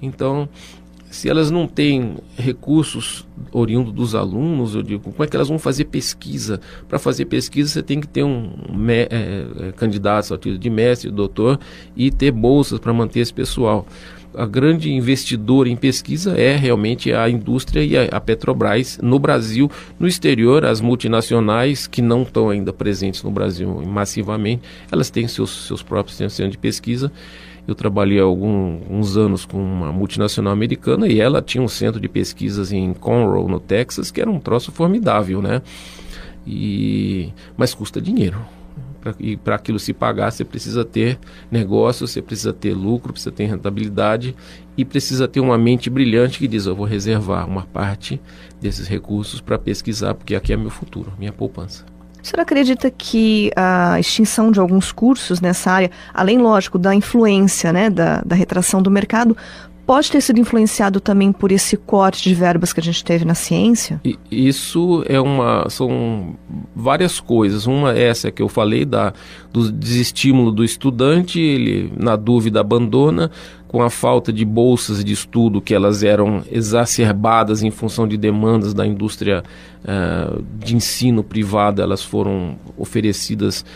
então 0.00 0.49
se 1.11 1.29
elas 1.29 1.51
não 1.51 1.67
têm 1.67 2.17
recursos 2.37 3.27
oriundos 3.53 3.93
dos 3.93 4.15
alunos, 4.15 4.75
eu 4.75 4.83
digo, 4.83 5.03
como 5.13 5.25
é 5.25 5.27
que 5.27 5.37
elas 5.37 5.49
vão 5.49 5.59
fazer 5.59 5.85
pesquisa? 5.87 6.61
Para 6.89 6.99
fazer 6.99 7.27
pesquisa, 7.27 7.71
você 7.71 7.83
tem 7.83 8.01
que 8.01 8.09
ter 8.09 8.25
um 8.25 8.51
é, 8.89 9.09
é, 9.11 9.73
candidato 9.73 10.37
título 10.37 10.59
de 10.59 10.71
mestre, 10.71 11.11
doutor, 11.11 11.59
e 11.97 12.11
ter 12.11 12.31
bolsas 12.31 12.79
para 12.79 12.93
manter 12.93 13.21
esse 13.21 13.33
pessoal. 13.33 13.87
A 14.35 14.45
grande 14.45 14.93
investidora 14.93 15.69
em 15.69 15.77
pesquisa 15.77 16.39
é 16.39 16.55
realmente 16.55 17.11
a 17.11 17.31
indústria 17.31 17.83
e 17.83 17.97
a, 17.97 18.05
a 18.05 18.21
Petrobras 18.21 18.99
no 19.03 19.19
Brasil, 19.19 19.71
no 19.99 20.07
exterior, 20.07 20.67
as 20.67 20.81
multinacionais 20.81 21.87
que 21.87 22.03
não 22.03 22.23
estão 22.23 22.51
ainda 22.51 22.73
presentes 22.73 23.23
no 23.23 23.31
Brasil 23.31 23.83
massivamente, 23.87 24.63
elas 24.93 25.09
têm 25.09 25.27
seus, 25.27 25.67
seus 25.67 25.83
próprios 25.83 26.19
centros 26.19 26.51
de 26.51 26.59
pesquisa 26.59 27.11
eu 27.67 27.75
trabalhei 27.75 28.21
alguns 28.21 29.17
anos 29.17 29.45
com 29.45 29.59
uma 29.59 29.93
multinacional 29.93 30.53
americana 30.53 31.09
e 31.09 31.21
ela 31.21 31.43
tinha 31.43 31.63
um 31.63 31.69
centro 31.69 32.01
de 32.01 32.09
pesquisas 32.09 32.73
em 32.73 32.95
Conroe, 32.95 33.51
no 33.51 33.59
Texas, 33.59 34.11
que 34.11 34.21
era 34.21 34.31
um 34.31 34.39
troço 34.39 34.71
formidável, 34.71 35.43
né? 35.43 35.63
E... 36.47 37.33
Mas 37.57 37.75
custa 37.75 38.01
dinheiro. 38.01 38.39
e 39.19 39.37
para 39.37 39.57
aquilo 39.57 39.81
se 39.81 39.93
pagar, 39.93 40.31
você 40.31 40.45
precisa 40.45 40.85
ter 40.85 41.19
negócio, 41.51 42.07
você 42.07 42.23
precisa 42.23 42.53
ter 42.53 42.73
lucro, 42.73 43.13
precisa 43.13 43.33
ter 43.33 43.47
rentabilidade 43.47 44.37
e 44.77 44.85
precisa 44.85 45.27
ter 45.27 45.41
uma 45.41 45.59
mente 45.59 45.91
brilhante 45.91 46.39
que 46.39 46.47
diz: 46.47 46.67
eu 46.67 46.77
vou 46.77 46.87
reservar 46.87 47.49
uma 47.49 47.63
parte 47.63 48.21
desses 48.61 48.87
recursos 48.87 49.41
para 49.41 49.59
pesquisar, 49.59 50.15
porque 50.15 50.37
aqui 50.37 50.53
é 50.53 50.57
meu 50.57 50.71
futuro, 50.71 51.13
minha 51.19 51.33
poupança. 51.33 51.96
O 52.26 52.28
senhor 52.28 52.42
acredita 52.42 52.90
que 52.90 53.52
a 53.54 54.00
extinção 54.00 54.50
de 54.50 54.59
alguns 54.59 54.90
cursos 54.90 55.40
nessa 55.40 55.71
área, 55.71 55.92
além, 56.12 56.38
lógico, 56.38 56.76
da 56.76 56.92
influência 56.92 57.73
né, 57.73 57.88
da, 57.88 58.21
da 58.26 58.35
retração 58.35 58.83
do 58.83 58.90
mercado, 58.90 59.37
pode 59.87 60.11
ter 60.11 60.21
sido 60.21 60.40
influenciado 60.40 60.99
também 60.99 61.30
por 61.30 61.52
esse 61.52 61.76
corte 61.76 62.28
de 62.28 62.35
verbas 62.35 62.73
que 62.73 62.80
a 62.80 62.83
gente 62.83 63.04
teve 63.04 63.25
na 63.25 63.37
ciência? 63.37 64.00
Isso 64.28 65.04
é 65.06 65.21
uma 65.21 65.71
são 65.71 66.35
várias 66.75 67.21
coisas. 67.21 67.64
Uma 67.64 67.92
é 67.95 68.09
essa 68.09 68.33
que 68.33 68.42
eu 68.42 68.49
falei 68.49 68.85
da 68.85 69.12
do 69.52 69.71
desestímulo 69.71 70.50
do 70.50 70.64
estudante, 70.64 71.38
ele 71.38 71.92
na 71.97 72.16
dúvida 72.16 72.59
abandona, 72.61 73.30
com 73.76 73.83
a 73.83 73.90
falta 73.90 74.33
de 74.33 74.42
bolsas 74.42 75.04
de 75.04 75.12
estudo 75.12 75.61
que 75.61 75.75
elas 75.75 76.02
eram 76.02 76.42
exacerbadas 76.50 77.62
em 77.62 77.71
função 77.71 78.09
de 78.09 78.16
demandas 78.16 78.73
da 78.73 78.87
indústria 78.87 79.45
uh, 79.85 80.42
de 80.59 80.75
ensino 80.75 81.23
privada, 81.23 81.83
elas 81.83 82.02
foram 82.02 82.56
oferecidas 82.75 83.66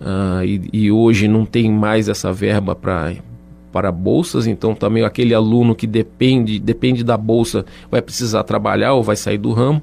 uh, 0.00 0.42
e, 0.42 0.62
e 0.72 0.90
hoje 0.90 1.28
não 1.28 1.44
tem 1.44 1.70
mais 1.70 2.08
essa 2.08 2.32
verba 2.32 2.74
para 2.74 3.16
para 3.70 3.92
bolsas, 3.92 4.46
então 4.46 4.74
também 4.74 5.04
aquele 5.04 5.34
aluno 5.34 5.74
que 5.74 5.86
depende, 5.86 6.58
depende 6.58 7.04
da 7.04 7.18
bolsa 7.18 7.66
vai 7.90 8.00
precisar 8.00 8.42
trabalhar 8.44 8.94
ou 8.94 9.02
vai 9.02 9.14
sair 9.14 9.36
do 9.36 9.52
ramo. 9.52 9.82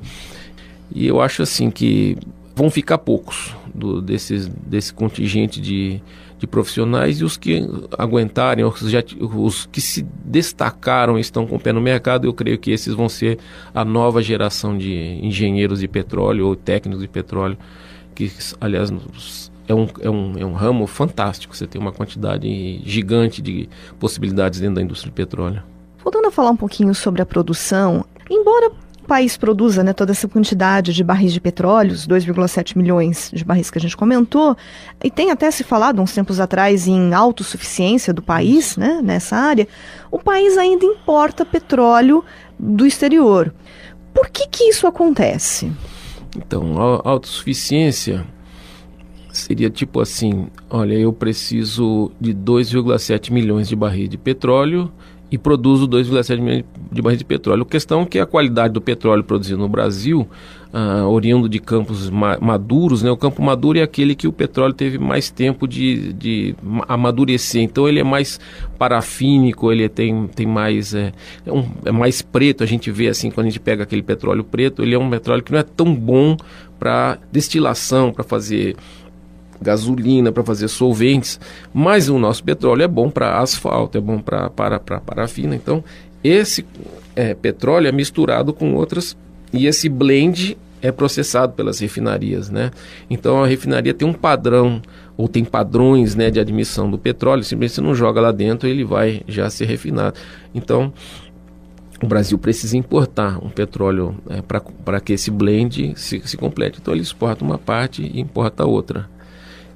E 0.92 1.06
eu 1.06 1.22
acho 1.22 1.44
assim 1.44 1.70
que 1.70 2.18
vão 2.56 2.72
ficar 2.72 2.98
poucos 2.98 3.56
do, 3.76 4.02
desses, 4.02 4.48
desse 4.48 4.92
contingente 4.92 5.62
de, 5.62 6.02
de 6.38 6.46
profissionais 6.46 7.20
e 7.20 7.24
os 7.24 7.36
que 7.38 7.68
aguentarem, 7.98 8.64
os, 8.64 8.80
já, 8.82 9.04
os 9.20 9.66
que 9.68 9.82
se 9.82 10.06
destacaram 10.24 11.18
estão 11.18 11.48
com 11.48 11.56
o 11.56 11.60
pé 11.60 11.74
no 11.74 11.82
mercado, 11.82 12.26
eu 12.28 12.34
creio 12.34 12.58
que 12.60 12.72
esses 12.72 12.94
vão 12.94 13.10
ser 13.10 13.40
a 13.74 13.84
nova 13.84 14.22
geração 14.22 14.78
de 14.78 14.94
engenheiros 15.24 15.80
de 15.80 15.88
petróleo 15.88 16.48
ou 16.48 16.56
técnicos 16.56 17.02
de 17.02 17.08
petróleo, 17.08 17.58
que 18.14 18.32
aliás 18.62 18.92
é 19.68 19.74
um, 19.74 19.88
é, 20.00 20.10
um, 20.10 20.38
é 20.38 20.46
um 20.46 20.54
ramo 20.54 20.88
fantástico. 20.88 21.56
Você 21.56 21.68
tem 21.68 21.80
uma 21.80 21.92
quantidade 21.92 22.82
gigante 22.86 23.42
de 23.42 23.68
possibilidades 24.00 24.60
dentro 24.60 24.76
da 24.76 24.82
indústria 24.82 25.10
de 25.12 25.16
petróleo. 25.16 25.62
Voltando 26.04 26.28
a 26.28 26.32
falar 26.32 26.52
um 26.52 26.56
pouquinho 26.56 26.94
sobre 26.96 27.22
a 27.22 27.26
produção, 27.26 28.06
embora 28.30 28.72
país 29.08 29.38
produza 29.38 29.84
né, 29.84 29.94
toda 29.94 30.12
essa 30.12 30.28
quantidade 30.28 30.94
de 30.94 31.04
barris 31.04 31.34
de 31.34 31.40
petróleo, 31.42 31.96
2,7 31.96 32.78
milhões 32.78 33.32
de 33.34 33.44
barris 33.44 33.72
que 33.72 33.78
a 33.78 33.82
gente 33.82 33.98
comentou, 33.98 34.56
e 35.04 35.10
tem 35.10 35.32
até 35.32 35.50
se 35.50 35.64
falado 35.64 36.02
uns 36.02 36.14
tempos 36.14 36.40
atrás 36.40 36.88
em 36.88 37.14
autossuficiência 37.14 38.14
do 38.14 38.22
país 38.22 38.78
né, 38.78 39.00
nessa 39.02 39.36
área, 39.38 39.68
o 40.12 40.20
país 40.20 40.58
ainda 40.58 40.86
importa 40.86 41.46
petróleo 41.46 42.24
do 42.60 42.86
exterior. 42.86 43.54
Por 44.14 44.30
que, 44.30 44.48
que 44.48 44.66
isso 44.66 44.86
acontece? 44.86 45.72
Então, 46.36 47.02
a 47.04 47.10
autossuficiência 47.10 48.26
seria 49.32 49.70
tipo 49.70 50.02
assim: 50.02 50.48
olha, 50.70 50.94
eu 50.94 51.14
preciso 51.14 52.12
de 52.20 52.34
2,7 52.34 53.32
milhões 53.32 53.68
de 53.68 53.76
barris 53.76 54.10
de 54.10 54.18
petróleo 54.18 54.92
e 55.30 55.38
produzo 55.38 55.88
2,7 55.88 56.40
milhões 56.40 56.66
de 56.92 57.02
barris 57.02 57.20
de 57.20 57.26
petróleo. 57.26 57.64
A 57.64 57.66
questão 57.66 58.02
é 58.02 58.06
que 58.06 58.20
a 58.20 58.26
qualidade 58.26 58.74
do 58.74 58.82
petróleo 58.82 59.24
produzido 59.24 59.60
no 59.60 59.68
Brasil, 59.68 60.28
uh, 60.74 61.06
oriundo 61.08 61.50
de 61.50 61.60
campos 61.60 62.10
ma 62.10 62.38
maduros, 62.40 63.04
né? 63.04 63.12
o 63.12 63.18
campo 63.18 63.42
maduro 63.42 63.78
é 63.78 63.82
aquele 63.82 64.16
que 64.16 64.28
o 64.28 64.32
petróleo 64.32 64.74
teve 64.74 64.98
mais 64.98 65.30
tempo 65.30 65.68
de, 65.68 66.14
de 66.14 66.56
amadurecer. 66.88 67.62
Então 67.62 67.90
ele 67.90 68.00
é 68.00 68.04
mais 68.04 68.40
parafínico, 68.78 69.72
ele 69.72 69.90
tem, 69.90 70.28
tem 70.28 70.46
mais 70.46 70.94
é, 70.94 71.12
é, 71.46 71.52
um, 71.52 71.66
é 71.84 71.92
mais 71.92 72.22
preto. 72.22 72.64
A 72.64 72.68
gente 72.68 72.90
vê 72.90 73.10
assim 73.10 73.30
quando 73.30 73.48
a 73.48 73.50
gente 73.50 73.60
pega 73.60 73.84
aquele 73.84 74.04
petróleo 74.04 74.46
preto, 74.46 74.82
ele 74.82 74.96
é 74.96 75.00
um 75.00 75.10
petróleo 75.10 75.44
que 75.44 75.52
não 75.52 75.60
é 75.60 75.64
tão 75.64 75.94
bom 75.94 76.38
para 76.80 77.18
destilação, 77.32 78.14
para 78.14 78.24
fazer 78.24 78.76
gasolina, 79.62 80.32
para 80.32 80.44
fazer 80.44 80.68
solventes, 80.68 81.40
mas 81.74 82.10
o 82.10 82.18
nosso 82.18 82.44
petróleo 82.44 82.84
é 82.84 82.88
bom 82.88 83.10
para 83.10 83.40
asfalto, 83.40 83.98
é 83.98 84.02
bom 84.02 84.20
pra, 84.20 84.50
para, 84.50 84.80
para 84.80 85.00
parafina. 85.00 85.56
Então, 85.56 85.84
esse 86.24 86.66
é, 87.16 87.34
petróleo 87.34 87.88
é 87.88 87.92
misturado 87.92 88.54
com 88.54 88.74
outras 88.74 89.16
e 89.54 89.66
esse 89.66 89.90
blend 89.90 90.58
é 90.82 90.92
processado 90.92 91.54
pelas 91.54 91.80
refinarias, 91.80 92.50
né? 92.50 92.72
Então 93.10 93.44
a 93.44 93.48
refinaria 93.48 93.94
tem 93.94 94.08
um 94.08 94.14
padrão 94.14 94.82
ou 95.16 95.28
tem 95.28 95.44
padrões, 95.44 96.16
né, 96.16 96.30
de 96.30 96.40
admissão 96.40 96.90
do 96.90 96.98
petróleo. 96.98 97.44
Simplesmente 97.44 97.76
você 97.76 97.82
não 97.82 97.96
joga 97.96 98.22
lá 98.22 98.32
dentro, 98.32 98.68
ele 98.68 98.84
vai 98.84 99.22
já 99.28 99.50
ser 99.50 99.66
refinado. 99.66 100.18
Então 100.54 100.94
o 102.02 102.06
Brasil 102.06 102.38
precisa 102.38 102.78
importar 102.78 103.44
um 103.44 103.50
petróleo 103.50 104.16
é, 104.30 104.42
para 104.42 105.00
que 105.00 105.14
esse 105.14 105.32
blend 105.32 105.94
se, 105.96 106.22
se 106.24 106.38
complete. 106.38 106.80
Então 106.80 106.94
ele 106.94 107.02
exporta 107.02 107.44
uma 107.44 107.58
parte 107.58 108.04
e 108.04 108.20
importa 108.20 108.66
outra. 108.66 109.10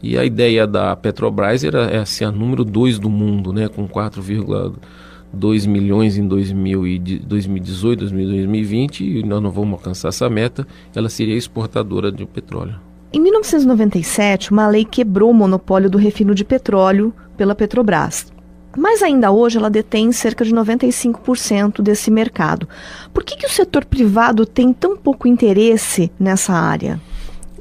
E 0.04 0.18
a 0.18 0.26
ideia 0.26 0.66
da 0.66 0.96
Petrobras 0.96 1.64
era 1.64 1.84
é 1.92 2.04
ser 2.06 2.26
a 2.26 2.32
número 2.32 2.66
2 2.66 2.98
do 2.98 3.10
mundo, 3.10 3.54
né, 3.54 3.68
com 3.68 3.88
4,2 3.88 5.68
milhões 5.68 6.18
em 6.18 6.28
2018, 6.28 8.00
2020, 8.00 9.04
e 9.04 9.24
nós 9.24 9.42
não 9.42 9.52
vamos 9.52 9.74
alcançar 9.74 10.10
essa 10.10 10.30
meta, 10.30 10.68
ela 10.96 11.10
seria 11.10 11.36
exportadora 11.36 12.12
de 12.12 12.26
petróleo. 12.26 12.76
Em 13.14 13.20
1997, 13.20 14.52
uma 14.52 14.68
lei 14.68 14.86
quebrou 14.86 15.30
o 15.30 15.34
monopólio 15.34 15.90
do 15.90 15.98
refino 15.98 16.34
de 16.34 16.46
petróleo 16.46 17.14
pela 17.36 17.54
Petrobras. 17.54 18.32
Mas 18.78 19.04
ainda 19.04 19.32
hoje 19.32 19.58
ela 19.58 19.70
detém 19.70 20.12
cerca 20.14 20.46
de 20.46 20.54
95% 20.56 21.82
desse 21.82 22.10
mercado. 22.10 22.70
Por 23.14 23.24
que, 23.24 23.36
que 23.36 23.46
o 23.46 23.50
setor 23.50 23.84
privado 23.84 24.46
tem 24.46 24.72
tão 24.72 24.96
pouco 24.96 25.28
interesse 25.28 26.10
nessa 26.18 26.54
área? 26.54 27.02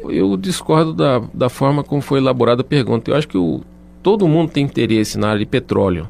Eu 0.08 0.36
discordo 0.36 0.92
da, 0.92 1.22
da 1.32 1.48
forma 1.48 1.84
como 1.84 2.00
foi 2.00 2.18
elaborada 2.18 2.62
a 2.62 2.64
pergunta. 2.64 3.10
Eu 3.10 3.16
acho 3.16 3.28
que 3.28 3.38
o, 3.38 3.60
todo 4.02 4.26
mundo 4.26 4.50
tem 4.50 4.64
interesse 4.64 5.18
na 5.18 5.28
área 5.28 5.40
de 5.40 5.46
petróleo, 5.46 6.08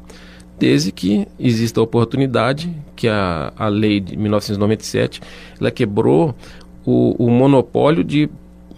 desde 0.57 0.91
que 0.91 1.27
exista 1.39 1.79
a 1.79 1.83
oportunidade, 1.83 2.73
que 2.95 3.07
a, 3.07 3.51
a 3.57 3.67
lei 3.67 3.99
de 3.99 4.15
1997 4.15 5.21
ela 5.59 5.71
quebrou 5.71 6.35
o, 6.85 7.15
o 7.25 7.29
monopólio 7.29 8.03
de, 8.03 8.29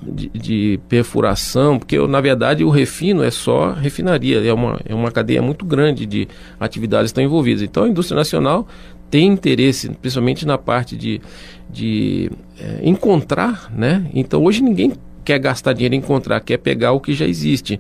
de, 0.02 0.30
de, 0.30 0.80
perfuração, 0.88 1.78
porque 1.78 1.98
na 2.08 2.22
verdade 2.22 2.64
o 2.64 2.70
refino 2.70 3.24
é 3.24 3.32
só 3.32 3.72
refinaria, 3.72 4.44
é 4.44 4.54
uma, 4.54 4.80
é 4.86 4.96
uma 4.96 5.12
cadeia 5.12 5.42
muito 5.42 5.66
grande 5.66 6.06
de 6.06 6.28
atividades 6.60 7.12
que 7.12 7.20
estão 7.20 7.24
envolvidas. 7.24 7.62
Então 7.62 7.84
a 7.84 7.90
indústria 7.90 8.16
nacional 8.16 8.68
tem 9.14 9.28
interesse, 9.28 9.90
principalmente 9.90 10.44
na 10.44 10.58
parte 10.58 10.98
de, 10.98 11.22
de 11.70 12.32
é, 12.60 12.80
encontrar, 12.82 13.72
né? 13.72 14.10
Então 14.12 14.44
hoje 14.44 14.64
ninguém 14.64 14.94
quer 15.24 15.38
gastar 15.38 15.74
dinheiro 15.74 15.94
em 15.94 16.00
encontrar, 16.00 16.40
quer 16.40 16.58
pegar 16.58 16.94
o 16.94 17.00
que 17.00 17.14
já 17.14 17.28
existe. 17.28 17.80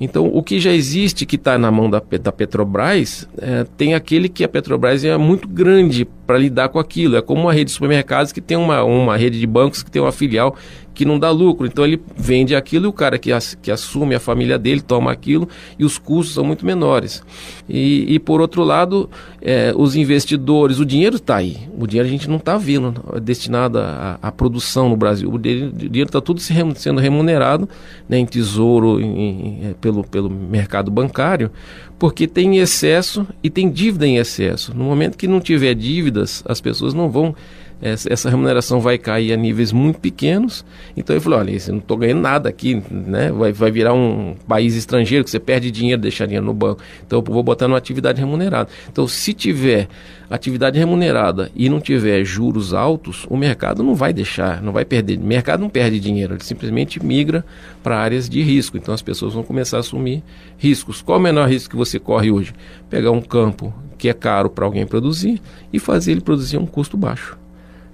Então, 0.00 0.30
o 0.32 0.40
que 0.40 0.60
já 0.60 0.72
existe, 0.72 1.26
que 1.26 1.34
está 1.34 1.58
na 1.58 1.72
mão 1.72 1.90
da, 1.90 2.00
da 2.22 2.30
Petrobras, 2.30 3.28
é, 3.36 3.66
tem 3.76 3.94
aquele 3.94 4.28
que 4.28 4.44
a 4.44 4.48
Petrobras 4.48 5.04
é 5.04 5.16
muito 5.16 5.48
grande 5.48 6.06
para 6.24 6.38
lidar 6.38 6.68
com 6.68 6.78
aquilo. 6.78 7.16
É 7.16 7.20
como 7.20 7.42
uma 7.42 7.52
rede 7.52 7.64
de 7.64 7.72
supermercados 7.72 8.30
que 8.30 8.40
tem 8.40 8.56
uma, 8.56 8.84
uma 8.84 9.16
rede 9.16 9.40
de 9.40 9.46
bancos 9.48 9.82
que 9.82 9.90
tem 9.90 10.00
uma 10.00 10.12
filial 10.12 10.54
que 10.98 11.04
não 11.04 11.16
dá 11.16 11.30
lucro. 11.30 11.64
Então 11.64 11.84
ele 11.84 12.02
vende 12.16 12.56
aquilo 12.56 12.86
e 12.86 12.88
o 12.88 12.92
cara 12.92 13.20
que, 13.20 13.30
as, 13.30 13.54
que 13.54 13.70
assume 13.70 14.16
a 14.16 14.20
família 14.20 14.58
dele 14.58 14.80
toma 14.80 15.12
aquilo 15.12 15.48
e 15.78 15.84
os 15.84 15.96
custos 15.96 16.34
são 16.34 16.42
muito 16.42 16.66
menores. 16.66 17.22
E, 17.68 18.14
e 18.14 18.18
por 18.18 18.40
outro 18.40 18.64
lado, 18.64 19.08
é, 19.40 19.72
os 19.76 19.94
investidores, 19.94 20.80
o 20.80 20.84
dinheiro 20.84 21.14
está 21.14 21.36
aí. 21.36 21.56
O 21.78 21.86
dinheiro 21.86 22.08
a 22.08 22.10
gente 22.10 22.28
não 22.28 22.38
está 22.38 22.58
vendo 22.58 23.00
destinado 23.22 23.78
à, 23.78 24.32
produção 24.32 24.88
no 24.88 24.96
Brasil. 24.96 25.32
O 25.32 25.38
dinheiro 25.38 26.08
está 26.08 26.20
tudo 26.20 26.40
se, 26.40 26.52
sendo 26.74 27.00
remunerado 27.00 27.68
né, 28.08 28.18
em 28.18 28.26
tesouro, 28.26 29.00
em, 29.00 29.20
em, 29.20 29.66
é, 29.68 29.74
pelo, 29.80 30.02
pelo 30.02 30.28
mercado 30.28 30.90
bancário, 30.90 31.48
porque 31.96 32.26
tem 32.26 32.58
excesso 32.58 33.24
e 33.40 33.48
tem 33.48 33.70
dívida 33.70 34.04
em 34.04 34.16
excesso. 34.16 34.76
No 34.76 34.82
momento 34.82 35.16
que 35.16 35.28
não 35.28 35.40
tiver 35.40 35.74
dívidas, 35.74 36.42
as 36.44 36.60
pessoas 36.60 36.92
não 36.92 37.08
vão 37.08 37.36
essa, 37.80 38.28
remuneração 38.28 38.80
vai 38.80 38.98
cair 38.98 39.32
a 39.32 39.36
níveis 39.36 39.70
muito 39.72 40.00
pequenos. 40.00 40.64
Então 40.96 41.14
eu 41.14 41.20
falei, 41.20 41.38
olha, 41.38 41.50
eu 41.52 41.72
não 41.72 41.78
estou 41.78 41.96
ganhando 41.96 42.20
nada 42.20 42.48
aqui, 42.48 42.82
né? 42.90 43.30
Vai, 43.30 43.52
vai 43.52 43.70
virar 43.70 43.94
um 43.94 44.34
país 44.48 44.74
estrangeiro 44.74 45.24
que 45.24 45.30
você 45.30 45.38
perde 45.38 45.70
dinheiro, 45.70 46.00
deixa 46.02 46.26
dinheiro 46.26 46.44
no 46.44 46.54
banco. 46.54 46.82
Então 47.06 47.20
eu 47.20 47.32
vou 47.32 47.42
botar 47.42 47.68
numa 47.68 47.78
atividade 47.78 48.20
remunerada. 48.20 48.68
Então 48.90 49.06
se 49.06 49.32
tiver 49.32 49.88
atividade 50.28 50.78
remunerada 50.78 51.50
e 51.54 51.68
não 51.68 51.80
tiver 51.80 52.24
juros 52.24 52.74
altos, 52.74 53.26
o 53.30 53.36
mercado 53.36 53.82
não 53.82 53.94
vai 53.94 54.12
deixar, 54.12 54.60
não 54.60 54.72
vai 54.72 54.84
perder. 54.84 55.18
O 55.18 55.24
mercado 55.24 55.60
não 55.60 55.70
perde 55.70 56.00
dinheiro, 56.00 56.34
ele 56.34 56.44
simplesmente 56.44 57.04
migra 57.04 57.44
para 57.82 57.98
áreas 57.98 58.28
de 58.28 58.42
risco. 58.42 58.76
Então 58.76 58.92
as 58.92 59.02
pessoas 59.02 59.34
vão 59.34 59.44
começar 59.44 59.76
a 59.76 59.80
assumir 59.80 60.22
riscos. 60.56 61.00
Qual 61.00 61.18
o 61.18 61.22
menor 61.22 61.48
risco 61.48 61.70
que 61.70 61.76
você 61.76 61.98
corre 61.98 62.30
hoje? 62.30 62.52
Pegar 62.90 63.12
um 63.12 63.22
campo 63.22 63.72
que 63.96 64.08
é 64.08 64.12
caro 64.12 64.50
para 64.50 64.64
alguém 64.64 64.86
produzir 64.86 65.40
e 65.72 65.78
fazer 65.78 66.12
ele 66.12 66.20
produzir 66.20 66.56
a 66.56 66.60
um 66.60 66.66
custo 66.66 66.96
baixo. 66.96 67.38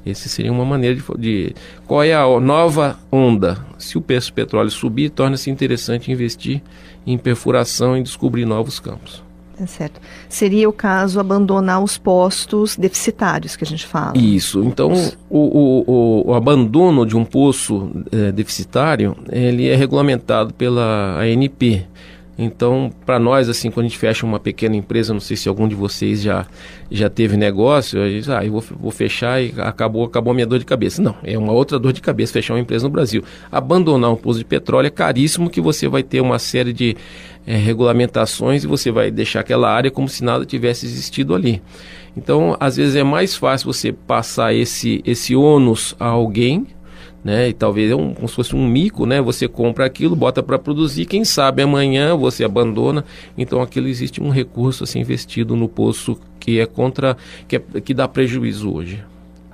Esse 0.05 0.29
seria 0.29 0.53
uma 0.53 0.65
maneira 0.65 0.95
de, 0.97 1.03
de 1.19 1.55
qual 1.87 2.03
é 2.03 2.15
a 2.15 2.25
nova 2.41 2.99
onda. 3.11 3.59
Se 3.79 3.97
o 3.97 4.01
preço 4.01 4.31
do 4.31 4.35
petróleo 4.35 4.71
subir, 4.71 5.11
torna-se 5.11 5.51
interessante 5.51 6.13
investir 6.13 6.63
em 7.07 7.17
perfuração 7.17 7.97
e 7.97 8.03
descobrir 8.03 8.45
novos 8.45 8.79
campos. 8.79 9.23
É 9.61 9.67
certo. 9.67 10.01
Seria 10.29 10.69
o 10.69 10.73
caso 10.73 11.21
abandonar 11.21 11.83
os 11.83 11.97
postos 11.97 12.77
deficitários 12.77 13.55
que 13.55 13.63
a 13.63 13.67
gente 13.67 13.87
fala. 13.87 14.17
Isso. 14.17 14.65
Então, 14.65 14.93
o, 15.31 15.39
o, 15.39 15.85
o, 15.87 16.31
o 16.31 16.35
abandono 16.35 17.07
de 17.07 17.17
um 17.17 17.25
poço 17.25 17.91
é, 18.11 18.33
deficitário, 18.33 19.17
ele 19.31 19.69
é 19.69 19.77
regulamentado 19.77 20.53
pela 20.55 21.21
ANP, 21.21 21.87
então, 22.37 22.91
para 23.07 23.19
nós, 23.19 23.49
assim, 23.49 23.71
quando 23.71 23.87
a 23.87 23.89
gente 23.89 23.99
fecha 23.99 24.27
uma 24.27 24.41
pequena 24.41 24.75
empresa, 24.75 25.13
não 25.13 25.21
sei 25.21 25.37
se 25.37 25.49
algum 25.49 25.69
de 25.69 25.75
vocês 25.75 26.21
já, 26.21 26.47
já 26.91 27.09
teve 27.09 27.37
negócio, 27.37 28.03
a 28.03 28.09
gente, 28.09 28.31
ah, 28.31 28.45
eu 28.45 28.53
vou, 28.53 28.65
vou 28.81 28.91
fechar 28.91 29.41
e 29.41 29.55
acabou, 29.59 30.05
acabou 30.05 30.33
a 30.33 30.35
minha 30.35 30.47
dor 30.47 30.59
de 30.59 30.65
cabeça. 30.65 31.01
Não, 31.01 31.15
é 31.23 31.39
uma 31.39 31.53
outra 31.53 31.79
dor 31.79 31.93
de 31.93 32.01
cabeça 32.01 32.33
fechar 32.33 32.55
uma 32.55 32.61
empresa 32.61 32.85
no 32.85 32.91
Brasil. 32.91 33.23
Abandonar 33.53 34.11
um 34.11 34.17
poço 34.17 34.41
de 34.41 34.45
petróleo 34.45 34.89
é 34.89 34.91
caríssimo, 34.91 35.49
que 35.49 35.61
você 35.61 35.87
vai 35.87 36.03
ter 36.03 36.21
uma 36.21 36.41
série 36.41 36.73
de 36.73 36.97
é, 37.47 37.57
regulamentações 37.57 38.65
e 38.65 38.67
você 38.67 38.91
vai 38.91 39.13
deixar 39.13 39.41
aquela 39.41 39.71
área 39.71 39.91
como 39.91 40.09
se 40.09 40.25
nada 40.25 40.45
tivesse 40.45 40.87
existido 40.87 41.35
ali. 41.35 41.63
Então, 42.17 42.57
às 42.59 42.77
vezes 42.77 42.97
é 42.97 43.05
mais 43.05 43.37
fácil 43.37 43.73
você 43.73 43.93
passar 43.93 44.53
esse, 44.53 45.03
esse 45.05 45.37
ônus 45.37 45.95
a 46.01 46.07
alguém 46.07 46.67
né? 47.25 47.49
E 47.49 47.53
talvez 47.55 47.91
é 47.91 47.97
um, 47.97 48.13
como 48.13 48.29
se 48.29 48.35
fosse 48.35 48.55
um 48.55 48.69
mico, 48.69 49.07
né? 49.07 49.21
Você 49.23 49.49
compra 49.49 49.87
aquilo, 49.87 50.15
bota 50.15 50.43
para 50.43 50.59
produzir, 50.59 51.07
quem 51.07 51.25
sabe 51.25 51.63
amanhã 51.63 52.15
você 52.15 52.45
abandona. 52.45 53.05
Então 53.37 53.63
aquilo 53.63 53.89
existe 53.89 54.23
um 54.23 54.29
recurso 54.29 54.85
assim 54.85 55.01
investido 55.01 55.57
no 55.57 55.69
poço 55.69 56.21
que 56.39 56.61
é 56.61 56.67
contra 56.67 57.17
que, 57.49 57.57
é, 57.57 57.61
que 57.83 57.95
dá 57.95 58.07
prejuízo 58.07 58.71
hoje. 58.71 59.03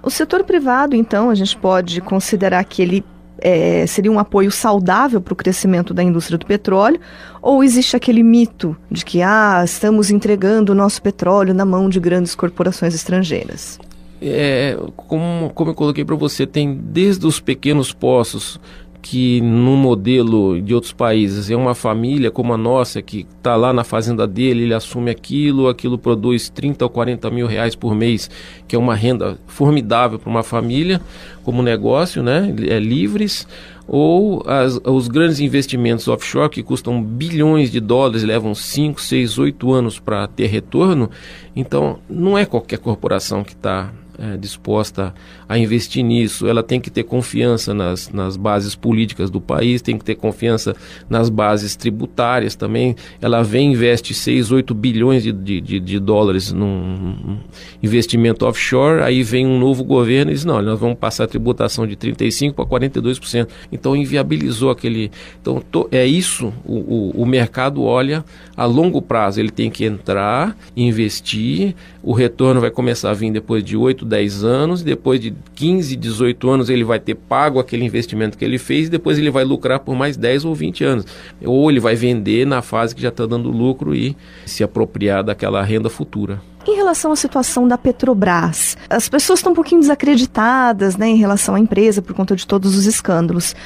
O 0.02 0.10
setor 0.10 0.42
privado, 0.44 0.96
então, 0.96 1.28
a 1.28 1.34
gente 1.34 1.56
pode 1.56 2.00
considerar 2.00 2.64
que 2.64 2.80
ele 2.80 3.04
é, 3.38 3.86
seria 3.86 4.10
um 4.10 4.18
apoio 4.18 4.50
saudável 4.50 5.20
para 5.20 5.32
o 5.32 5.36
crescimento 5.36 5.94
da 5.94 6.02
indústria 6.02 6.38
do 6.38 6.46
petróleo? 6.46 7.00
Ou 7.40 7.62
existe 7.62 7.96
aquele 7.96 8.22
mito 8.22 8.76
de 8.90 9.04
que 9.04 9.22
ah, 9.22 9.62
estamos 9.64 10.10
entregando 10.10 10.72
o 10.72 10.74
nosso 10.74 11.00
petróleo 11.02 11.54
na 11.54 11.64
mão 11.64 11.88
de 11.88 12.00
grandes 12.00 12.34
corporações 12.34 12.94
estrangeiras? 12.94 13.78
É, 14.20 14.78
como, 14.96 15.50
como 15.54 15.70
eu 15.70 15.74
coloquei 15.74 16.04
para 16.04 16.16
você, 16.16 16.46
tem 16.46 16.74
desde 16.74 17.26
os 17.26 17.40
pequenos 17.40 17.92
poços 17.92 18.60
que 19.02 19.40
no 19.40 19.76
modelo 19.76 20.60
de 20.60 20.74
outros 20.74 20.92
países 20.92 21.50
é 21.50 21.56
uma 21.56 21.74
família 21.74 22.30
como 22.30 22.52
a 22.52 22.56
nossa 22.56 23.00
que 23.00 23.26
está 23.38 23.56
lá 23.56 23.72
na 23.72 23.82
fazenda 23.82 24.26
dele, 24.26 24.64
ele 24.64 24.74
assume 24.74 25.10
aquilo, 25.10 25.68
aquilo 25.68 25.98
produz 25.98 26.48
30 26.50 26.84
ou 26.84 26.90
40 26.90 27.30
mil 27.30 27.46
reais 27.46 27.74
por 27.74 27.94
mês, 27.94 28.30
que 28.68 28.76
é 28.76 28.78
uma 28.78 28.94
renda 28.94 29.38
formidável 29.46 30.18
para 30.18 30.28
uma 30.28 30.42
família 30.42 31.00
como 31.42 31.62
negócio, 31.62 32.22
né? 32.22 32.54
É 32.68 32.78
livres 32.78 33.46
ou 33.88 34.44
as, 34.46 34.78
os 34.84 35.08
grandes 35.08 35.40
investimentos 35.40 36.06
offshore 36.06 36.50
que 36.50 36.62
custam 36.62 37.02
bilhões 37.02 37.72
de 37.72 37.80
dólares, 37.80 38.22
levam 38.22 38.54
5, 38.54 39.00
6, 39.00 39.38
8 39.38 39.72
anos 39.72 39.98
para 39.98 40.28
ter 40.28 40.46
retorno. 40.46 41.10
Então, 41.56 41.98
não 42.08 42.38
é 42.38 42.44
qualquer 42.44 42.78
corporação 42.78 43.42
que 43.42 43.52
está 43.52 43.90
é, 44.20 44.36
disposta 44.36 45.14
a 45.48 45.58
investir 45.58 46.04
nisso, 46.04 46.46
ela 46.46 46.62
tem 46.62 46.78
que 46.78 46.90
ter 46.90 47.04
confiança 47.04 47.72
nas, 47.72 48.10
nas 48.10 48.36
bases 48.36 48.74
políticas 48.74 49.30
do 49.30 49.40
país, 49.40 49.80
tem 49.80 49.96
que 49.96 50.04
ter 50.04 50.14
confiança 50.14 50.76
nas 51.08 51.30
bases 51.30 51.74
tributárias 51.74 52.54
também. 52.54 52.94
Ela 53.20 53.42
vem 53.42 53.72
investe 53.72 54.12
6, 54.12 54.52
8 54.52 54.74
bilhões 54.74 55.22
de, 55.22 55.32
de, 55.32 55.80
de 55.80 55.98
dólares 55.98 56.52
num 56.52 57.38
investimento 57.82 58.44
offshore, 58.44 59.02
aí 59.02 59.22
vem 59.22 59.46
um 59.46 59.58
novo 59.58 59.82
governo 59.82 60.30
e 60.30 60.34
diz, 60.34 60.44
não, 60.44 60.60
nós 60.60 60.78
vamos 60.78 60.98
passar 60.98 61.24
a 61.24 61.28
tributação 61.28 61.86
de 61.86 61.96
35% 61.96 62.52
para 62.52 62.66
42%. 62.66 63.48
Então 63.72 63.96
inviabilizou 63.96 64.70
aquele... 64.70 65.10
Então 65.40 65.62
to, 65.70 65.88
é 65.90 66.04
isso, 66.04 66.52
o, 66.64 66.74
o, 66.74 67.22
o 67.22 67.26
mercado 67.26 67.82
olha 67.82 68.22
a 68.54 68.66
longo 68.66 69.00
prazo, 69.00 69.40
ele 69.40 69.50
tem 69.50 69.70
que 69.70 69.86
entrar, 69.86 70.54
investir, 70.76 71.74
o 72.02 72.12
retorno 72.12 72.60
vai 72.60 72.70
começar 72.70 73.10
a 73.10 73.14
vir 73.14 73.32
depois 73.32 73.64
de 73.64 73.76
8, 73.76 74.09
10 74.10 74.44
anos, 74.44 74.82
depois 74.82 75.18
de 75.18 75.34
15, 75.54 75.96
18 75.96 76.50
anos 76.50 76.68
ele 76.68 76.84
vai 76.84 77.00
ter 77.00 77.14
pago 77.14 77.58
aquele 77.58 77.84
investimento 77.84 78.36
que 78.36 78.44
ele 78.44 78.58
fez 78.58 78.88
e 78.88 78.90
depois 78.90 79.16
ele 79.16 79.30
vai 79.30 79.44
lucrar 79.44 79.80
por 79.80 79.94
mais 79.94 80.16
10 80.16 80.44
ou 80.44 80.54
20 80.54 80.84
anos. 80.84 81.06
Ou 81.42 81.70
ele 81.70 81.80
vai 81.80 81.94
vender 81.94 82.46
na 82.46 82.60
fase 82.60 82.94
que 82.94 83.00
já 83.00 83.08
está 83.08 83.24
dando 83.24 83.50
lucro 83.50 83.94
e 83.94 84.16
se 84.44 84.62
apropriar 84.62 85.24
daquela 85.24 85.62
renda 85.62 85.88
futura. 85.88 86.42
Em 86.66 86.76
relação 86.76 87.10
à 87.10 87.16
situação 87.16 87.66
da 87.66 87.78
Petrobras, 87.78 88.76
as 88.90 89.08
pessoas 89.08 89.38
estão 89.38 89.52
um 89.52 89.54
pouquinho 89.54 89.80
desacreditadas 89.80 90.96
né, 90.96 91.08
em 91.08 91.16
relação 91.16 91.54
à 91.54 91.60
empresa 91.60 92.02
por 92.02 92.14
conta 92.14 92.36
de 92.36 92.46
todos 92.46 92.76
os 92.76 92.84
escândalos. 92.84 93.56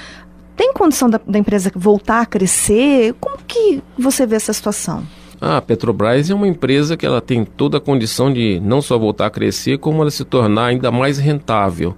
Tem 0.57 0.72
condição 0.72 1.11
da, 1.11 1.20
da 1.26 1.38
empresa 1.38 1.72
voltar 1.74 2.20
a 2.20 2.26
crescer? 2.26 3.14
Como 3.14 3.38
que 3.48 3.83
você 3.98 4.24
vê 4.24 4.37
essa 4.37 4.52
situação? 4.52 5.04
A 5.46 5.61
Petrobras 5.61 6.30
é 6.30 6.35
uma 6.35 6.48
empresa 6.48 6.96
que 6.96 7.04
ela 7.04 7.20
tem 7.20 7.44
toda 7.44 7.76
a 7.76 7.80
condição 7.80 8.33
de 8.33 8.59
não 8.61 8.80
só 8.80 8.96
voltar 8.96 9.26
a 9.26 9.30
crescer, 9.30 9.76
como 9.76 10.00
ela 10.00 10.11
se 10.11 10.24
tornar 10.24 10.68
ainda 10.68 10.90
mais 10.90 11.18
rentável. 11.18 11.94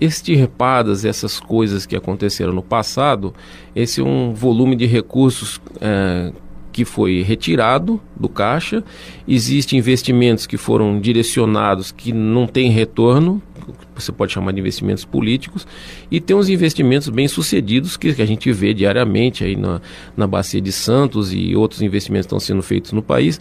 Extirpadas 0.00 1.04
essas 1.04 1.38
coisas 1.38 1.86
que 1.86 1.94
aconteceram 1.94 2.52
no 2.52 2.60
passado, 2.60 3.32
esse 3.74 4.00
é 4.00 4.04
um 4.04 4.34
volume 4.34 4.74
de 4.74 4.84
recursos 4.84 5.60
é, 5.80 6.32
que 6.78 6.84
foi 6.84 7.22
retirado 7.22 8.00
do 8.14 8.28
caixa. 8.28 8.84
Existem 9.26 9.80
investimentos 9.80 10.46
que 10.46 10.56
foram 10.56 11.00
direcionados 11.00 11.90
que 11.90 12.12
não 12.12 12.46
têm 12.46 12.70
retorno, 12.70 13.42
você 13.96 14.12
pode 14.12 14.32
chamar 14.32 14.52
de 14.52 14.60
investimentos 14.60 15.04
políticos, 15.04 15.66
e 16.08 16.20
tem 16.20 16.36
uns 16.36 16.48
investimentos 16.48 17.08
bem 17.08 17.26
sucedidos 17.26 17.96
que, 17.96 18.14
que 18.14 18.22
a 18.22 18.26
gente 18.26 18.52
vê 18.52 18.72
diariamente 18.72 19.42
aí 19.42 19.56
na, 19.56 19.80
na 20.16 20.24
Bacia 20.28 20.60
de 20.60 20.70
Santos 20.70 21.34
e 21.34 21.56
outros 21.56 21.82
investimentos 21.82 22.26
estão 22.26 22.38
sendo 22.38 22.62
feitos 22.62 22.92
no 22.92 23.02
país. 23.02 23.40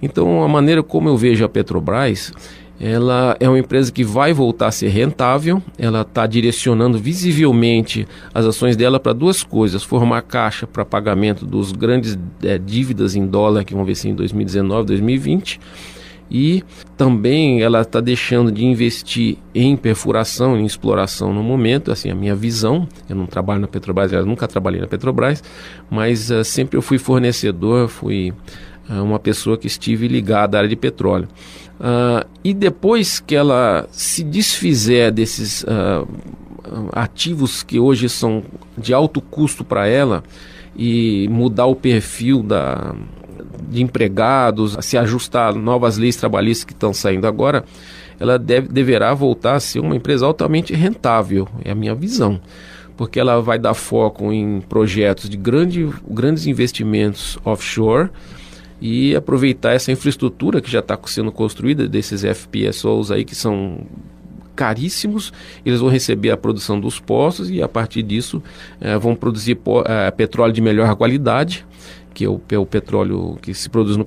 Então, 0.00 0.42
a 0.42 0.48
maneira 0.48 0.82
como 0.82 1.10
eu 1.10 1.16
vejo 1.18 1.44
a 1.44 1.48
Petrobras 1.48 2.32
ela 2.80 3.36
é 3.40 3.48
uma 3.48 3.58
empresa 3.58 3.90
que 3.90 4.04
vai 4.04 4.32
voltar 4.32 4.68
a 4.68 4.70
ser 4.70 4.88
rentável, 4.88 5.60
ela 5.76 6.02
está 6.02 6.26
direcionando 6.26 6.98
visivelmente 6.98 8.06
as 8.32 8.46
ações 8.46 8.76
dela 8.76 9.00
para 9.00 9.12
duas 9.12 9.42
coisas: 9.42 9.82
formar 9.82 10.22
caixa 10.22 10.66
para 10.66 10.84
pagamento 10.84 11.44
dos 11.44 11.72
grandes 11.72 12.16
é, 12.42 12.56
dívidas 12.56 13.16
em 13.16 13.26
dólar 13.26 13.64
que 13.64 13.74
vão 13.74 13.84
vencer 13.84 14.10
em 14.10 14.14
2019, 14.14 14.86
2020. 14.86 15.60
E 16.30 16.62
também 16.94 17.62
ela 17.62 17.80
está 17.80 18.00
deixando 18.00 18.52
de 18.52 18.62
investir 18.62 19.38
em 19.54 19.74
perfuração, 19.76 20.58
em 20.58 20.66
exploração 20.66 21.32
no 21.32 21.42
momento, 21.42 21.90
assim, 21.90 22.10
a 22.10 22.14
minha 22.14 22.34
visão, 22.34 22.86
eu 23.08 23.16
não 23.16 23.24
trabalho 23.24 23.62
na 23.62 23.66
Petrobras, 23.66 24.12
eu 24.12 24.26
nunca 24.26 24.46
trabalhei 24.46 24.78
na 24.78 24.86
Petrobras, 24.86 25.42
mas 25.88 26.30
uh, 26.30 26.44
sempre 26.44 26.76
eu 26.76 26.82
fui 26.82 26.98
fornecedor, 26.98 27.88
fui 27.88 28.34
uh, 28.90 29.02
uma 29.02 29.18
pessoa 29.18 29.56
que 29.56 29.66
estive 29.66 30.06
ligada 30.06 30.58
à 30.58 30.60
área 30.60 30.68
de 30.68 30.76
petróleo. 30.76 31.28
Uh, 31.78 32.26
e 32.42 32.52
depois 32.52 33.20
que 33.20 33.36
ela 33.36 33.88
se 33.92 34.24
desfizer 34.24 35.12
desses 35.12 35.62
uh, 35.62 36.08
ativos 36.92 37.62
que 37.62 37.78
hoje 37.78 38.08
são 38.08 38.42
de 38.76 38.92
alto 38.92 39.20
custo 39.20 39.64
para 39.64 39.86
ela 39.86 40.24
e 40.76 41.28
mudar 41.30 41.66
o 41.66 41.76
perfil 41.76 42.42
da, 42.42 42.94
de 43.68 43.82
empregados, 43.82 44.76
se 44.80 44.98
ajustar 44.98 45.50
a 45.50 45.54
novas 45.54 45.96
leis 45.96 46.16
trabalhistas 46.16 46.64
que 46.64 46.72
estão 46.72 46.92
saindo 46.92 47.26
agora, 47.26 47.64
ela 48.18 48.38
deve, 48.38 48.68
deverá 48.68 49.14
voltar 49.14 49.54
a 49.54 49.60
ser 49.60 49.80
uma 49.80 49.94
empresa 49.94 50.26
altamente 50.26 50.74
rentável, 50.74 51.48
é 51.64 51.70
a 51.70 51.74
minha 51.74 51.94
visão. 51.94 52.40
Porque 52.96 53.20
ela 53.20 53.40
vai 53.40 53.58
dar 53.58 53.74
foco 53.74 54.32
em 54.32 54.60
projetos 54.60 55.30
de 55.30 55.36
grande, 55.36 55.88
grandes 56.08 56.46
investimentos 56.46 57.38
offshore, 57.44 58.10
e 58.80 59.14
aproveitar 59.14 59.72
essa 59.72 59.90
infraestrutura 59.90 60.60
que 60.60 60.70
já 60.70 60.78
está 60.80 60.98
sendo 61.06 61.32
construída 61.32 61.88
desses 61.88 62.22
FPSOs 62.22 63.10
aí 63.10 63.24
que 63.24 63.34
são 63.34 63.86
caríssimos, 64.54 65.32
eles 65.64 65.78
vão 65.78 65.88
receber 65.88 66.30
a 66.30 66.36
produção 66.36 66.80
dos 66.80 66.98
poços 66.98 67.48
e 67.48 67.62
a 67.62 67.68
partir 67.68 68.02
disso 68.02 68.42
eh, 68.80 68.98
vão 68.98 69.14
produzir 69.14 69.56
eh, 69.86 70.10
petróleo 70.10 70.52
de 70.52 70.60
melhor 70.60 70.96
qualidade, 70.96 71.64
que 72.12 72.24
é 72.24 72.28
o, 72.28 72.40
é 72.50 72.58
o 72.58 72.66
petróleo 72.66 73.38
que 73.40 73.54
se 73.54 73.70
produz 73.70 73.96
no 73.96 74.04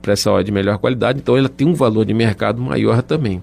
pré-sal 0.00 0.40
é 0.40 0.42
de 0.42 0.50
melhor 0.50 0.78
qualidade, 0.78 1.18
então 1.18 1.36
ela 1.36 1.50
tem 1.50 1.68
um 1.68 1.74
valor 1.74 2.06
de 2.06 2.14
mercado 2.14 2.62
maior 2.62 3.02
também. 3.02 3.42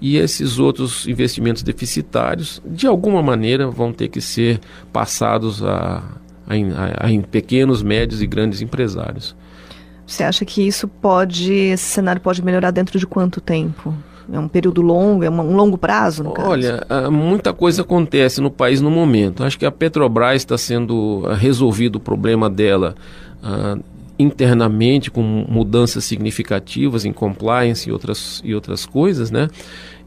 E 0.00 0.16
esses 0.16 0.58
outros 0.58 1.06
investimentos 1.06 1.62
deficitários, 1.62 2.60
de 2.66 2.88
alguma 2.88 3.22
maneira, 3.22 3.68
vão 3.68 3.92
ter 3.92 4.08
que 4.08 4.20
ser 4.20 4.58
passados 4.92 5.62
a, 5.62 6.02
a, 6.48 6.54
a, 6.54 7.06
a 7.06 7.22
pequenos, 7.30 7.84
médios 7.84 8.20
e 8.20 8.26
grandes 8.26 8.60
empresários. 8.60 9.36
Você 10.06 10.24
acha 10.24 10.44
que 10.44 10.66
isso 10.66 10.86
pode, 10.88 11.52
esse 11.52 11.84
cenário 11.84 12.20
pode 12.20 12.42
melhorar 12.42 12.70
dentro 12.70 12.98
de 12.98 13.06
quanto 13.06 13.40
tempo? 13.40 13.94
É 14.32 14.38
um 14.38 14.48
período 14.48 14.82
longo, 14.82 15.24
é 15.24 15.30
um 15.30 15.56
longo 15.56 15.76
prazo, 15.76 16.22
no 16.22 16.32
caso? 16.32 16.48
Olha, 16.48 16.86
muita 17.10 17.52
coisa 17.52 17.82
acontece 17.82 18.40
no 18.40 18.50
país 18.50 18.80
no 18.80 18.90
momento. 18.90 19.44
Acho 19.44 19.58
que 19.58 19.66
a 19.66 19.70
Petrobras 19.70 20.36
está 20.36 20.56
sendo 20.56 21.24
ah, 21.26 21.34
resolvido 21.34 21.96
o 21.96 22.00
problema 22.00 22.48
dela 22.48 22.94
uh, 23.42 23.82
internamente, 24.18 25.10
com 25.10 25.22
mudanças 25.22 26.04
significativas 26.04 27.04
em 27.04 27.12
compliance 27.12 27.88
e 27.88 27.92
outras, 27.92 28.40
e 28.44 28.54
outras 28.54 28.86
coisas, 28.86 29.30
né? 29.30 29.48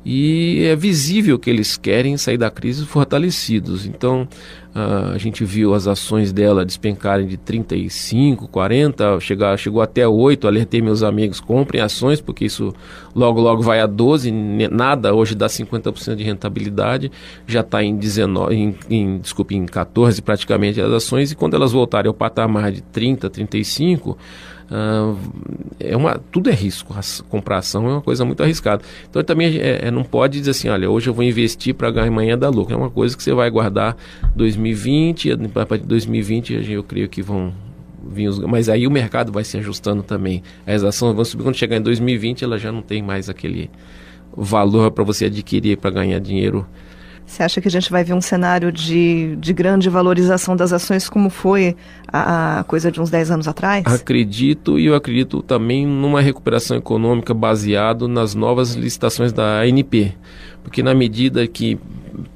e 0.06 0.64
é 0.66 0.76
visível 0.76 1.40
que 1.40 1.50
eles 1.50 1.76
querem 1.76 2.16
sair 2.16 2.38
da 2.38 2.52
crise 2.52 2.86
fortalecidos. 2.86 3.88
Então, 3.88 4.28
uh, 4.76 5.14
a 5.14 5.18
gente 5.18 5.46
viu 5.46 5.74
as 5.74 5.88
ações 5.88 6.34
dela 6.34 6.66
despencarem 6.66 7.26
de 7.26 7.38
35, 7.38 8.48
40, 8.48 9.20
chegar, 9.20 9.58
chegou 9.58 9.82
até 9.82 10.08
8. 10.08 10.48
Alertei 10.48 10.82
meus 10.82 11.02
amigos: 11.02 11.40
comprem 11.40 11.82
ações, 11.82 12.20
porque 12.20 12.46
isso 12.46 12.74
logo, 13.16 13.40
logo 13.40 13.62
vai 13.62 13.80
a 13.80 13.86
12. 13.88 14.32
Nada 14.32 15.14
hoje 15.14 15.34
dá 15.34 15.48
50% 15.48 16.16
de 16.16 16.24
rentabilidade, 16.24 17.12
já 17.48 17.62
está 17.62 17.84
em 17.84 17.96
19, 17.96 18.56
em, 18.56 18.76
em, 18.90 19.18
desculpe, 19.20 19.56
em 19.56 19.66
14 19.66 20.22
praticamente 20.22 20.82
as 20.82 20.92
ações. 20.92 21.32
E 21.32 21.36
quando 21.36 21.56
elas 21.56 21.72
voltarem 21.72 22.10
ao 22.10 22.14
patamar 22.14 22.72
de 22.72 22.82
30, 22.82 23.30
35 23.30 24.18
Uh, 24.66 25.16
é 25.80 25.96
uma, 25.96 26.20
tudo 26.32 26.50
é 26.50 26.54
risco. 26.54 26.94
A 26.94 27.02
comprar 27.30 27.58
ação 27.60 27.86
é 27.88 27.92
uma 27.94 28.02
coisa 28.02 28.26
muito 28.26 28.42
arriscada. 28.42 28.84
Então 29.10 29.24
também 29.24 29.58
é, 29.60 29.88
é, 29.88 29.92
não 29.92 30.04
pode 30.04 30.40
dizer 30.40 30.52
assim, 30.52 30.70
olha, 30.70 30.90
hoje 30.90 31.10
eu 31.10 31.14
vou 31.14 31.24
investir 31.24 31.76
para 31.76 31.92
ganhar 31.92 32.08
amanhã 32.08 32.38
dar 32.38 32.50
lucro. 32.50 32.74
É 32.74 32.78
uma 32.78 32.90
coisa 32.90 33.16
que 33.16 33.22
você 33.22 33.34
vai 33.34 33.50
guardar 33.50 33.96
2020, 34.74 35.32
a 35.32 35.66
partir 35.66 35.84
de 35.84 35.88
2020 35.88 36.72
eu 36.72 36.84
creio 36.84 37.08
que 37.08 37.22
vão 37.22 37.54
vir 38.08 38.28
os, 38.28 38.40
mas 38.40 38.70
aí 38.70 38.88
o 38.88 38.92
mercado 38.92 39.32
vai 39.32 39.44
se 39.44 39.58
ajustando 39.58 40.04
também. 40.04 40.44
As 40.66 40.84
ações 40.84 41.16
vão 41.16 41.26
subir 41.26 41.44
quando 41.44 41.56
chegar 41.56 41.78
em 41.78 41.82
2020, 41.82 42.44
ela 42.44 42.58
já 42.58 42.72
não 42.72 42.82
tem 42.82 43.02
mais 43.02 43.30
aquele 43.30 43.70
valor 44.36 44.92
para 44.92 45.04
você 45.04 45.26
adquirir 45.26 45.78
para 45.78 45.92
ganhar 45.92 46.20
dinheiro 46.20 46.66
você 47.26 47.42
acha 47.42 47.60
que 47.60 47.68
a 47.68 47.72
gente 47.72 47.90
vai 47.90 48.04
ver 48.04 48.14
um 48.14 48.22
cenário 48.22 48.72
de, 48.72 49.36
de 49.38 49.52
grande 49.52 49.90
valorização 49.90 50.56
das 50.56 50.72
ações 50.72 51.10
como 51.10 51.30
foi 51.30 51.76
a, 52.08 52.60
a, 52.60 52.64
coisa 52.64 52.92
de 52.92 53.02
uns 53.02 53.10
10 53.10 53.32
anos 53.32 53.48
atrás? 53.48 53.84
Acredito 53.86 54.78
e 54.78 54.86
eu 54.86 54.96
acredito 54.96 55.42
também 55.42 55.88
numa 55.88 56.22
recuperação 56.22 56.78
econômica 56.78 57.34
baseado 57.34 58.08
nas 58.08 58.36
novas 58.36 58.74
licitações 58.76 59.34
da 59.34 59.62
ANP. 59.62 60.14
Porque 60.64 60.84
na 60.84 60.94
medida 60.94 61.48
que 61.48 61.80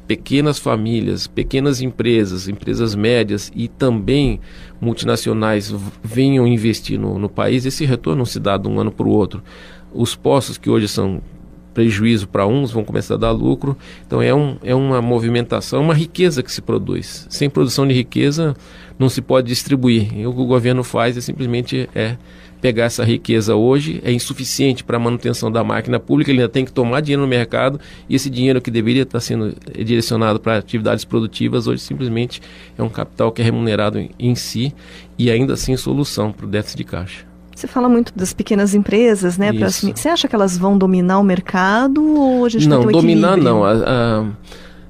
pequenas 0.08 0.60
famílias, 0.60 1.28
pequenas 1.28 1.82
empresas, 1.82 2.48
empresas 2.48 2.96
médias 2.96 3.52
e 3.56 3.68
também 3.68 4.39
multinacionais 4.80 5.74
venham 6.04 6.48
investir 6.48 7.00
no, 7.00 7.20
no 7.20 7.30
país, 7.30 7.65
esse 7.65 7.86
retorno 7.86 8.20
não 8.20 8.26
se 8.26 8.39
dá 8.39 8.58
de 8.58 8.68
um 8.68 8.80
ano 8.80 8.92
para 8.92 9.08
o 9.08 9.12
outro. 9.12 9.44
Os 9.94 10.15
postos 10.15 10.58
que 10.58 10.70
hoje 10.70 10.88
são 10.88 11.22
prejuízo 11.74 12.28
para 12.28 12.46
uns, 12.46 12.72
vão 12.72 12.84
começar 12.84 13.13
a 13.13 13.18
dar 13.18 13.32
lucro. 13.32 13.78
Então 14.06 14.22
é, 14.22 14.34
um, 14.34 14.58
é 14.63 14.76
uma 14.76 15.02
movimentação, 15.02 15.82
uma 15.82 15.94
riqueza 15.94 16.44
que 16.44 16.52
se 16.52 16.62
produz. 16.62 17.26
Sem 17.30 17.50
produção 17.50 17.88
de 17.88 17.94
riqueza 17.94 18.56
não 18.98 19.08
se 19.08 19.22
pode 19.22 19.48
distribuir. 19.48 20.13
E 20.13 20.28
o 20.28 20.34
que 20.34 20.42
o 20.42 20.46
governo 20.46 20.84
faz 20.84 21.15
é 21.18 21.22
simplesmente 21.22 21.89
é 21.96 22.18
pegar 22.62 22.86
essa 22.86 23.04
riqueza 23.04 23.56
hoje, 23.56 24.02
é 24.04 24.12
insuficiente 24.12 24.84
para 24.84 24.98
a 24.98 25.00
manutenção 25.00 25.52
da 25.52 25.63
máquina 25.63 26.00
pública, 26.00 26.32
ele 26.32 26.41
ainda 26.41 26.52
tem 26.52 26.65
que 26.65 26.72
tomar 26.72 27.02
dinheiro 27.02 27.22
no 27.22 27.28
mercado 27.28 27.80
e 28.08 28.15
esse 28.15 28.30
dinheiro 28.30 28.62
que 28.62 28.69
deveria 28.69 29.04
estar 29.04 29.19
sendo 29.19 29.56
direcionado 29.74 30.39
para 30.39 30.58
atividades 30.58 31.06
produtivas, 31.06 31.67
hoje 31.67 31.82
simplesmente 31.82 32.41
é 32.78 32.84
um 32.84 32.89
capital 32.89 33.32
que 33.32 33.41
é 33.41 33.45
remunerado 33.45 34.00
em, 34.00 34.10
em 34.19 34.36
si 34.36 34.74
e 35.17 35.32
ainda 35.32 35.54
assim 35.54 35.76
solução 35.78 36.32
para 36.32 36.45
o 36.45 36.50
déficit 36.50 36.78
de 36.78 36.84
caixa. 36.84 37.30
Você 37.56 37.67
fala 37.67 37.89
muito 37.89 38.13
das 38.15 38.32
pequenas 38.32 38.74
empresas, 38.74 39.38
né? 39.38 39.52
Pra, 39.52 39.69
você 39.69 40.08
acha 40.08 40.30
que 40.30 40.36
elas 40.36 40.58
vão 40.58 40.78
dominar 40.78 41.19
o 41.19 41.24
mercado 41.24 42.02
ou 42.02 42.45
a 42.45 42.50
gente 42.50 42.65
Não, 42.69 42.84
um 42.84 42.91
dominar 42.91 43.36
não. 43.36 43.65
A, 43.65 43.74
a, 43.74 44.26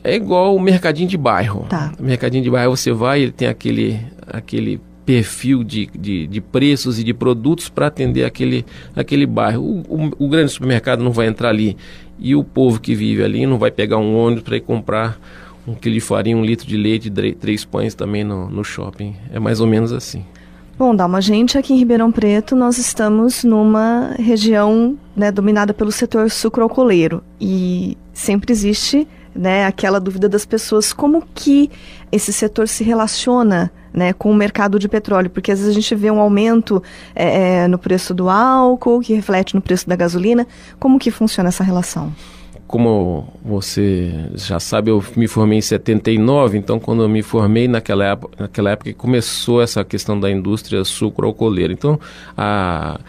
é 0.03 0.15
igual 0.15 0.55
o 0.55 0.59
mercadinho 0.59 1.09
de 1.09 1.17
bairro. 1.17 1.65
Tá. 1.67 1.91
O 1.99 2.03
mercadinho 2.03 2.43
de 2.43 2.49
bairro 2.49 2.77
você 2.77 2.91
vai, 2.91 3.21
ele 3.21 3.31
tem 3.31 3.47
aquele, 3.47 3.99
aquele 4.27 4.79
perfil 5.09 5.63
de, 5.63 5.87
de, 5.87 6.27
de 6.27 6.39
preços 6.39 6.99
e 6.99 7.03
de 7.03 7.15
produtos 7.15 7.67
para 7.67 7.87
atender 7.87 8.25
aquele, 8.25 8.63
aquele 8.95 9.25
bairro. 9.25 9.63
O, 9.63 9.79
o, 9.89 10.25
o, 10.25 10.29
grande 10.29 10.51
supermercado 10.51 11.03
não 11.03 11.11
vai 11.11 11.25
entrar 11.25 11.49
ali 11.49 11.75
e 12.19 12.35
o 12.35 12.43
povo 12.43 12.79
que 12.79 12.93
vive 12.93 13.23
ali 13.23 13.43
não 13.47 13.57
vai 13.57 13.71
pegar 13.71 13.97
um 13.97 14.15
ônibus 14.15 14.43
para 14.43 14.57
ir 14.57 14.61
comprar 14.61 15.19
um 15.67 15.73
quilo 15.73 15.95
de 15.95 15.99
farinha, 15.99 16.37
um 16.37 16.45
litro 16.45 16.67
de 16.67 16.77
leite, 16.77 17.11
três 17.39 17.65
pães 17.65 17.95
também 17.95 18.23
no, 18.23 18.51
no 18.51 18.63
shopping. 18.63 19.15
É 19.33 19.39
mais 19.39 19.59
ou 19.59 19.65
menos 19.65 19.91
assim. 19.91 20.23
Bom, 20.77 20.95
Dalma, 20.95 21.19
gente, 21.19 21.57
aqui 21.57 21.73
em 21.73 21.77
Ribeirão 21.77 22.11
Preto 22.11 22.55
nós 22.55 22.77
estamos 22.77 23.43
numa 23.43 24.13
região 24.19 24.95
né, 25.15 25.31
dominada 25.31 25.73
pelo 25.73 25.91
setor 25.91 26.29
sucroalcooleiro 26.29 27.23
e 27.41 27.97
sempre 28.13 28.51
existe 28.53 29.07
né, 29.39 29.65
aquela 29.65 30.01
dúvida 30.01 30.27
das 30.27 30.45
pessoas 30.45 30.91
como 30.91 31.23
que 31.33 31.71
esse 32.11 32.33
setor 32.33 32.67
se 32.67 32.83
relaciona 32.83 33.71
né, 33.93 34.11
com 34.11 34.29
o 34.29 34.35
mercado 34.35 34.77
de 34.77 34.89
petróleo, 34.89 35.29
porque 35.29 35.49
às 35.49 35.59
vezes 35.59 35.71
a 35.71 35.79
gente 35.79 35.95
vê 35.95 36.11
um 36.11 36.19
aumento 36.19 36.83
é, 37.15 37.65
no 37.69 37.77
preço 37.77 38.13
do 38.13 38.29
álcool, 38.29 38.99
que 38.99 39.13
reflete 39.13 39.55
no 39.55 39.61
preço 39.61 39.87
da 39.87 39.95
gasolina. 39.95 40.45
Como 40.77 40.99
que 40.99 41.09
funciona 41.09 41.47
essa 41.47 41.63
relação? 41.63 42.13
como 42.67 43.27
você 43.43 44.13
já 44.35 44.59
sabe, 44.59 44.91
eu 44.91 45.03
me 45.15 45.27
formei 45.27 45.57
em 45.57 45.61
79, 45.61 46.55
então 46.55 46.79
quando 46.79 47.01
eu 47.01 47.09
me 47.09 47.23
formei 47.23 47.67
naquela 47.67 48.05
época, 48.05 48.43
naquela 48.43 48.69
época 48.69 48.93
começou 48.93 49.59
essa 49.59 49.83
questão 49.83 50.19
da 50.19 50.29
indústria 50.29 50.83
sucroalcooleira. 50.83 51.73
Então, 51.73 51.99
a, 52.37 52.99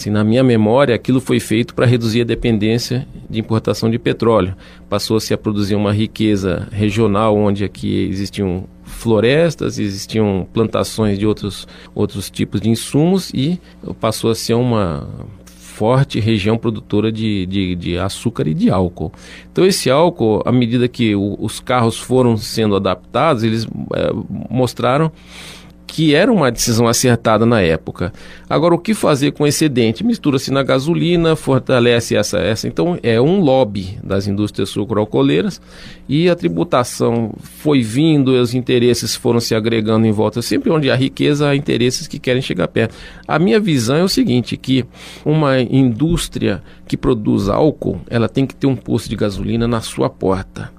assim, 0.00 0.10
na 0.10 0.24
minha 0.24 0.42
memória, 0.42 0.94
aquilo 0.94 1.20
foi 1.20 1.38
feito 1.38 1.74
para 1.74 1.84
reduzir 1.84 2.22
a 2.22 2.24
dependência 2.24 3.06
de 3.28 3.38
importação 3.38 3.90
de 3.90 3.98
petróleo. 3.98 4.56
Passou-se 4.88 5.32
a 5.34 5.38
produzir 5.38 5.74
uma 5.74 5.92
riqueza 5.92 6.66
regional 6.72 7.36
onde 7.36 7.64
aqui 7.64 8.08
existiam 8.08 8.64
florestas, 8.82 9.78
existiam 9.78 10.46
plantações 10.52 11.18
de 11.18 11.26
outros, 11.26 11.68
outros 11.94 12.30
tipos 12.30 12.60
de 12.60 12.70
insumos 12.70 13.30
e 13.34 13.60
passou 14.00 14.30
a 14.30 14.34
ser 14.34 14.54
uma 14.54 15.06
forte 15.44 16.20
região 16.20 16.58
produtora 16.58 17.10
de, 17.10 17.46
de, 17.46 17.74
de, 17.74 17.98
açúcar 17.98 18.46
e 18.46 18.52
de 18.52 18.70
álcool. 18.70 19.12
Então 19.50 19.64
esse 19.64 19.88
álcool, 19.90 20.42
à 20.44 20.52
medida 20.52 20.86
que 20.88 21.14
o, 21.14 21.36
os 21.38 21.60
carros 21.60 21.98
foram 21.98 22.36
sendo 22.36 22.76
adaptados, 22.76 23.42
eles 23.42 23.66
é, 23.94 24.10
mostraram 24.50 25.10
que 25.90 26.14
era 26.14 26.32
uma 26.32 26.52
decisão 26.52 26.86
acertada 26.86 27.44
na 27.44 27.60
época. 27.60 28.12
Agora, 28.48 28.76
o 28.76 28.78
que 28.78 28.94
fazer 28.94 29.32
com 29.32 29.44
excedente? 29.44 30.04
Mistura-se 30.04 30.52
na 30.52 30.62
gasolina, 30.62 31.34
fortalece 31.34 32.16
essa, 32.16 32.38
essa. 32.38 32.68
Então, 32.68 32.96
é 33.02 33.20
um 33.20 33.40
lobby 33.40 33.98
das 34.00 34.28
indústrias 34.28 34.68
sucroalcooleiras 34.68 35.60
e 36.08 36.30
a 36.30 36.36
tributação 36.36 37.34
foi 37.42 37.82
vindo, 37.82 38.28
os 38.28 38.54
interesses 38.54 39.16
foram 39.16 39.40
se 39.40 39.52
agregando 39.52 40.06
em 40.06 40.12
volta. 40.12 40.40
Sempre 40.40 40.70
onde 40.70 40.88
há 40.92 40.94
riqueza, 40.94 41.48
há 41.48 41.56
interesses 41.56 42.06
que 42.06 42.20
querem 42.20 42.40
chegar 42.40 42.68
perto. 42.68 42.94
A 43.26 43.36
minha 43.36 43.58
visão 43.58 43.96
é 43.96 44.04
o 44.04 44.08
seguinte, 44.08 44.56
que 44.56 44.84
uma 45.24 45.60
indústria 45.60 46.62
que 46.86 46.96
produz 46.96 47.48
álcool, 47.48 48.00
ela 48.08 48.28
tem 48.28 48.46
que 48.46 48.54
ter 48.54 48.68
um 48.68 48.76
posto 48.76 49.08
de 49.08 49.16
gasolina 49.16 49.66
na 49.66 49.80
sua 49.80 50.08
porta 50.08 50.70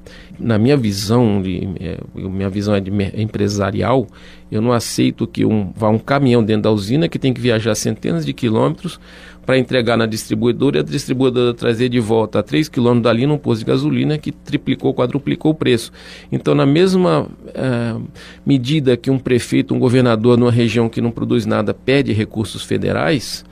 na 0.41 0.57
minha 0.57 0.75
visão, 0.75 1.41
de, 1.41 1.69
é, 1.79 1.99
minha 2.15 2.49
visão 2.49 2.73
é 2.73 2.79
de 2.79 2.91
empresarial, 3.15 4.07
eu 4.51 4.61
não 4.61 4.71
aceito 4.71 5.27
que 5.27 5.45
um, 5.45 5.71
vá 5.75 5.89
um 5.89 5.99
caminhão 5.99 6.43
dentro 6.43 6.63
da 6.63 6.71
usina 6.71 7.07
que 7.07 7.19
tem 7.19 7.33
que 7.33 7.39
viajar 7.39 7.75
centenas 7.75 8.25
de 8.25 8.33
quilômetros 8.33 8.99
para 9.45 9.57
entregar 9.57 9.97
na 9.97 10.05
distribuidora 10.05 10.77
e 10.77 10.79
a 10.81 10.83
distribuidora 10.83 11.53
trazer 11.53 11.89
de 11.89 11.99
volta 11.99 12.39
a 12.39 12.43
3 12.43 12.67
quilômetros 12.69 13.03
dali 13.03 13.25
num 13.25 13.37
posto 13.37 13.59
de 13.59 13.65
gasolina 13.65 14.17
que 14.17 14.31
triplicou, 14.31 14.93
quadruplicou 14.93 15.51
o 15.51 15.55
preço. 15.55 15.91
Então, 16.31 16.53
na 16.53 16.65
mesma 16.65 17.27
é, 17.53 17.95
medida 18.45 18.97
que 18.97 19.09
um 19.09 19.17
prefeito, 19.17 19.73
um 19.73 19.79
governador 19.79 20.37
numa 20.37 20.51
região 20.51 20.89
que 20.89 21.01
não 21.01 21.11
produz 21.11 21.45
nada 21.45 21.73
pede 21.73 22.13
recursos 22.13 22.63
federais, 22.63 23.45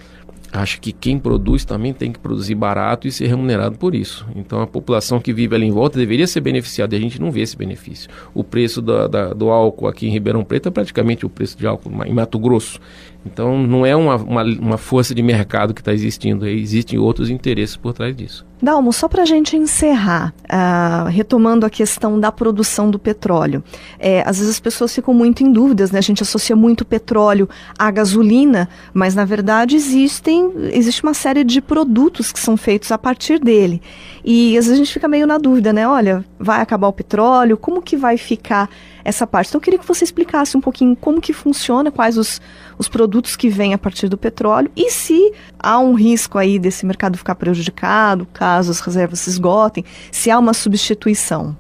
acho 0.52 0.80
que 0.82 0.92
quem 0.92 1.20
produz 1.20 1.64
também 1.66 1.94
tem 1.94 2.12
que 2.12 2.20
produzir 2.20 2.56
barato 2.56 3.08
e 3.08 3.12
ser 3.12 3.28
remunerado 3.28 3.78
por 3.78 3.94
isso. 3.94 4.26
Então 4.36 4.62
a 4.62 4.68
população 4.68 5.20
que 5.20 5.34
vive 5.34 5.56
ali 5.56 5.66
em 5.66 5.72
volta 5.72 5.98
deveria 5.98 6.28
ser 6.28 6.42
beneficiada 6.42 6.96
e 6.96 6.98
a 6.98 7.02
gente 7.02 7.20
não 7.20 7.32
vê 7.32 7.42
esse 7.42 7.56
benefício. 7.56 8.10
O 8.34 8.44
preço 8.44 8.82
da, 8.82 9.08
da, 9.08 9.34
do 9.34 9.50
álcool 9.50 9.88
aqui 9.88 10.08
em 10.08 10.12
Ribeirão 10.12 10.44
Preto 10.44 10.70
é 10.70 10.72
praticamente 10.72 11.26
o 11.26 11.30
preço 11.30 11.58
de 11.58 11.68
álcool 11.68 12.04
em 12.06 12.14
Mato 12.14 12.40
Grosso. 12.40 12.80
Então 13.26 13.58
não 13.58 13.86
é 13.86 13.96
uma, 13.96 14.16
uma, 14.16 14.44
uma 14.44 14.78
força 14.78 15.14
de 15.14 15.22
mercado 15.22 15.74
que 15.74 15.82
está 15.82 15.94
existindo, 15.94 16.48
existem 16.48 16.98
outros 16.98 17.30
interesses 17.30 17.76
por 17.76 17.94
trás 17.94 18.16
disso. 18.16 18.48
Dalmo, 18.62 18.92
só 18.92 19.08
para 19.08 19.24
a 19.24 19.26
gente 19.26 19.56
encerrar, 19.56 20.34
uh, 20.44 21.08
retomando 21.08 21.66
a 21.66 21.70
questão 21.70 22.20
da 22.20 22.30
produção 22.30 22.92
do 22.92 23.00
petróleo. 23.00 23.64
É, 23.98 24.22
às 24.26 24.38
vezes 24.38 24.56
as 24.56 24.60
pessoas 24.60 24.94
ficam 24.94 25.14
muito 25.14 25.44
em 25.44 25.52
dúvidas, 25.52 25.92
né? 25.92 26.00
A 26.00 26.02
gente 26.02 26.22
associa 26.22 26.58
muito 26.58 26.84
petróleo 26.84 27.48
à 27.78 27.90
gasolina, 27.90 28.68
mas 28.94 29.16
na 29.16 29.24
verdade 29.24 29.78
existem, 29.78 30.52
existe 30.74 31.04
uma 31.04 31.14
série 31.14 31.46
de 31.46 31.62
produtos 31.62 32.34
que 32.34 32.40
são 32.40 32.58
feitos 32.58 32.92
a 32.92 32.98
partir 32.98 33.40
dele. 33.40 33.82
E 34.26 34.58
às 34.58 34.66
vezes 34.66 34.74
a 34.74 34.84
gente 34.84 34.94
fica 34.94 35.08
meio 35.08 35.26
na 35.26 35.38
dúvida, 35.38 35.72
né? 35.72 35.88
Olha, 35.88 36.26
vai 36.38 36.60
acabar 36.60 36.90
o 36.90 36.94
petróleo? 36.94 37.56
Como 37.56 37.82
que 37.82 37.96
vai 37.96 38.18
ficar 38.18 38.70
essa 39.10 39.28
parte? 39.28 39.50
Então 39.50 39.60
eu 39.60 39.64
queria 39.64 39.80
que 39.80 39.88
você 39.88 40.04
explicasse 40.04 40.56
um 40.56 40.62
pouquinho 40.62 40.96
como 40.96 41.20
que 41.20 41.34
funciona, 41.34 41.92
quais 41.92 42.18
os, 42.18 42.40
os 42.78 42.88
produtos 42.88 43.36
que 43.36 43.50
vêm 43.50 43.74
a 43.74 43.78
partir 43.78 44.08
do 44.08 44.18
petróleo 44.18 44.72
e 44.76 44.90
se 44.92 45.34
há 45.60 45.80
um 45.80 45.94
risco 45.94 46.38
aí 46.38 46.58
desse 46.60 46.86
mercado 46.86 47.18
ficar 47.18 47.36
prejudicado, 47.36 48.28
caso 48.34 48.72
as 48.72 48.80
reservas 48.80 49.20
se 49.20 49.30
esgotem, 49.30 49.84
se 50.12 50.30
há 50.30 50.38
uma 50.38 50.54
substituição? 50.54 51.58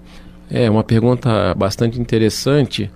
É 0.49 0.69
uma 0.69 0.83
pergunta 0.83 1.53
bastante 1.55 1.99
interessante. 1.99 2.89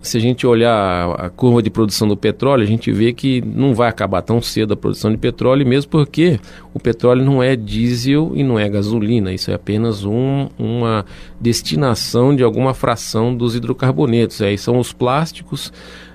Se 0.00 0.16
a 0.16 0.20
gente 0.20 0.46
olhar 0.46 1.10
a 1.20 1.28
curva 1.28 1.62
de 1.62 1.68
produção 1.68 2.08
do 2.08 2.16
petróleo, 2.16 2.62
a 2.62 2.66
gente 2.66 2.90
vê 2.90 3.12
que 3.12 3.42
não 3.42 3.74
vai 3.74 3.90
acabar 3.90 4.22
tão 4.22 4.40
cedo 4.40 4.72
a 4.72 4.76
produção 4.76 5.10
de 5.10 5.18
petróleo, 5.18 5.66
mesmo 5.66 5.90
porque 5.90 6.40
o 6.72 6.80
petróleo 6.80 7.22
não 7.22 7.42
é 7.42 7.54
diesel 7.54 8.32
e 8.34 8.42
não 8.42 8.58
é 8.58 8.66
gasolina, 8.70 9.34
isso 9.34 9.50
é 9.50 9.54
apenas 9.54 10.02
um, 10.02 10.48
uma 10.58 11.04
destinação 11.38 12.34
de 12.34 12.42
alguma 12.42 12.72
fração 12.72 13.36
dos 13.36 13.54
hidrocarbonetos. 13.54 14.40
Aí 14.40 14.56
são 14.56 14.78
os 14.78 14.94
plásticos 14.94 15.70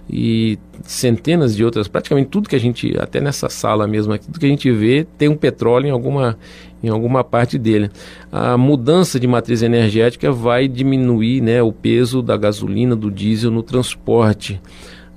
e 0.09 0.57
centenas 0.83 1.55
de 1.55 1.63
outras, 1.63 1.87
praticamente 1.87 2.29
tudo 2.29 2.49
que 2.49 2.55
a 2.55 2.59
gente, 2.59 2.95
até 2.97 3.21
nessa 3.21 3.47
sala 3.47 3.87
mesmo, 3.87 4.17
tudo 4.17 4.39
que 4.39 4.45
a 4.45 4.49
gente 4.49 4.71
vê 4.71 5.05
tem 5.17 5.29
um 5.29 5.35
petróleo 5.35 5.87
em 5.87 5.91
alguma, 5.91 6.35
em 6.83 6.89
alguma 6.89 7.23
parte 7.23 7.57
dele. 7.57 7.89
A 8.31 8.57
mudança 8.57 9.19
de 9.19 9.27
matriz 9.27 9.61
energética 9.61 10.31
vai 10.31 10.67
diminuir 10.67 11.41
né, 11.41 11.61
o 11.61 11.71
peso 11.71 12.21
da 12.21 12.37
gasolina, 12.37 12.95
do 12.95 13.11
diesel 13.11 13.51
no 13.51 13.63
transporte. 13.63 14.59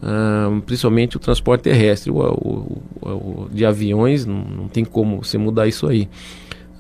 Uh, 0.03 0.61
principalmente 0.63 1.17
o 1.17 1.21
transporte 1.21 1.63
terrestre. 1.63 2.11
O, 2.11 2.19
o, 2.19 2.83
o, 3.01 3.49
de 3.53 3.65
aviões, 3.65 4.27
não, 4.27 4.43
não, 4.43 4.69
tem 4.69 4.85
como 4.85 5.23
você 5.23 5.39
mudar 5.39 5.69
isso 5.69 5.87
aí. 5.87 6.09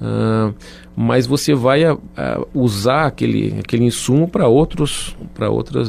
Uh, 0.00 0.52
mas 0.96 1.26
você 1.28 1.54
vai 1.54 1.84
a, 1.84 1.96
a 2.16 2.44
usar 2.52 3.06
aquele, 3.06 3.54
aquele 3.60 3.84
insumo 3.84 4.26
para 4.26 4.48
outros, 4.48 5.16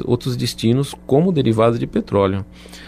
outros 0.05 0.37
destinos 0.37 0.93
como 1.07 1.31
derivado 1.31 1.79
de 1.79 1.87
petróleo. 1.87 2.45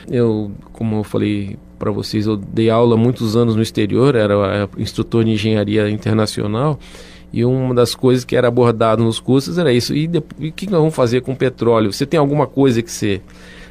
Eu, 0.08 0.52
como 0.72 0.98
eu 0.98 1.04
falei 1.04 1.58
para 1.78 1.92
vocês, 1.92 2.26
eu 2.26 2.38
dei 2.38 2.70
aula 2.70 2.98
muitos 2.98 3.36
anos 3.36 3.56
no 3.56 3.62
exterior, 3.62 4.16
era 4.16 4.70
instrutor 4.78 5.24
de 5.24 5.32
engenharia 5.32 5.90
internacional. 5.90 6.80
E 7.34 7.44
uma 7.44 7.74
das 7.74 7.94
coisas 7.94 8.24
que 8.24 8.36
era 8.36 8.48
abordado 8.48 9.04
nos 9.04 9.20
cursos 9.20 9.58
era 9.58 9.74
isso. 9.74 9.94
E, 9.94 10.10
e 10.40 10.48
o 10.48 10.52
que 10.52 10.70
nós 10.70 10.80
vamos 10.80 10.96
fazer 10.96 11.22
com 11.22 11.36
petróleo? 11.36 11.92
Você 11.92 12.06
tem 12.06 12.18
alguma 12.18 12.48
coisa 12.48 12.82
que 12.82 12.90
você 12.90 13.22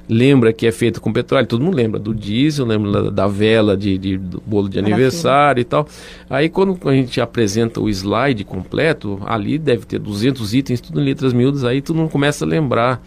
lembra 0.09 0.53
que 0.53 0.67
é 0.67 0.73
feito 0.73 1.01
com 1.01 1.13
petróleo, 1.13 1.47
todo 1.47 1.65
mundo 1.65 1.75
lembra 1.75 1.99
do 1.99 2.15
diesel, 2.15 2.67
lembra 2.67 3.11
da, 3.11 3.27
vela 3.27 3.77
de, 3.77 3.97
de, 3.97 4.19
do 4.19 4.43
bolo 4.45 4.69
de 4.69 4.79
aniversário 4.79 5.61
e 5.61 5.65
tal. 5.65 5.89
Aí 6.29 6.49
quando 6.49 6.79
a 6.89 6.93
gente 6.93 7.21
apresenta 7.21 7.81
o 7.81 7.89
slide 7.89 8.45
completo, 8.45 9.19
ali 9.25 9.59
deve 9.59 9.87
ter 9.87 9.99
200 9.99 10.55
itens, 10.55 10.81
tudo 10.81 11.01
em 11.01 11.05
letras 11.05 11.33
miúdas, 11.33 11.65
aí 11.65 11.81
todo 11.81 11.97
mundo 11.97 12.11
começa 12.11 12.45
a 12.45 12.49
lembrar 12.49 13.03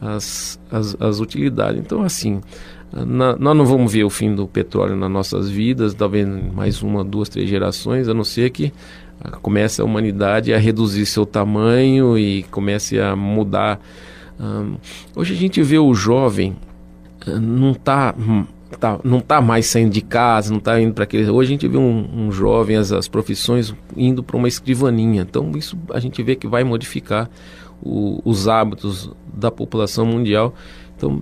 as, 0.00 0.58
as, 0.70 0.96
as 0.98 1.20
utilidades. 1.20 1.78
Então, 1.78 2.02
assim, 2.02 2.40
na, 2.92 3.36
nós 3.36 3.56
não 3.56 3.64
vamos 3.64 3.92
ver 3.92 4.04
o 4.04 4.10
fim 4.10 4.34
do 4.34 4.46
petróleo 4.46 4.96
nas 4.96 5.10
nossas 5.10 5.48
vidas, 5.48 5.94
talvez 5.94 6.26
mais 6.52 6.82
uma, 6.82 7.04
duas, 7.04 7.28
três 7.28 7.48
gerações, 7.48 8.08
a 8.08 8.14
não 8.14 8.24
ser 8.24 8.50
que 8.50 8.72
comece 9.42 9.82
a 9.82 9.84
humanidade 9.84 10.52
a 10.52 10.58
reduzir 10.58 11.04
seu 11.06 11.26
tamanho 11.26 12.18
e 12.18 12.42
comece 12.44 12.98
a 12.98 13.14
mudar 13.14 13.78
um, 14.40 14.76
hoje 15.14 15.34
a 15.34 15.36
gente 15.36 15.62
vê 15.62 15.78
o 15.78 15.92
jovem 15.92 16.56
uh, 17.26 17.38
não 17.38 17.72
está 17.72 18.14
tá, 18.78 18.98
não 19.04 19.20
tá 19.20 19.38
mais 19.38 19.66
saindo 19.66 19.90
de 19.90 20.00
casa, 20.00 20.50
não 20.50 20.58
está 20.58 20.80
indo 20.80 20.94
para 20.94 21.04
aquele. 21.04 21.28
Hoje 21.28 21.50
a 21.50 21.52
gente 21.52 21.68
vê 21.68 21.76
um, 21.76 22.08
um 22.10 22.32
jovem, 22.32 22.76
as, 22.76 22.90
as 22.90 23.06
profissões 23.06 23.74
indo 23.94 24.22
para 24.22 24.38
uma 24.38 24.48
escrivaninha. 24.48 25.26
Então 25.28 25.52
isso 25.54 25.76
a 25.92 26.00
gente 26.00 26.22
vê 26.22 26.34
que 26.34 26.46
vai 26.46 26.64
modificar 26.64 27.28
o, 27.82 28.22
os 28.24 28.48
hábitos 28.48 29.10
da 29.34 29.50
população 29.50 30.06
mundial. 30.06 30.54
Então 30.96 31.20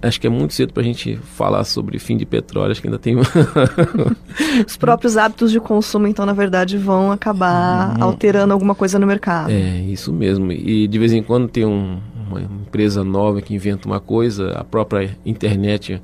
acho 0.00 0.20
que 0.20 0.26
é 0.26 0.30
muito 0.30 0.54
cedo 0.54 0.72
para 0.72 0.82
a 0.82 0.86
gente 0.86 1.16
falar 1.16 1.64
sobre 1.64 1.98
fim 1.98 2.16
de 2.16 2.24
petróleo. 2.24 2.70
Acho 2.70 2.80
que 2.80 2.88
ainda 2.88 2.98
tem. 2.98 3.16
Os 4.66 4.76
próprios 4.76 5.16
hábitos 5.16 5.50
de 5.50 5.60
consumo, 5.60 6.06
então, 6.06 6.24
na 6.24 6.32
verdade, 6.32 6.76
vão 6.76 7.10
acabar 7.12 7.96
hum, 7.98 8.04
alterando 8.04 8.52
alguma 8.52 8.74
coisa 8.74 8.98
no 8.98 9.06
mercado. 9.06 9.50
É, 9.50 9.80
isso 9.80 10.12
mesmo. 10.12 10.52
E 10.52 10.86
de 10.86 10.98
vez 10.98 11.12
em 11.12 11.22
quando 11.22 11.48
tem 11.48 11.64
um, 11.64 11.98
uma 12.28 12.40
empresa 12.40 13.02
nova 13.02 13.40
que 13.40 13.54
inventa 13.54 13.88
uma 13.88 14.00
coisa, 14.00 14.52
a 14.52 14.64
própria 14.64 15.16
internet. 15.24 16.00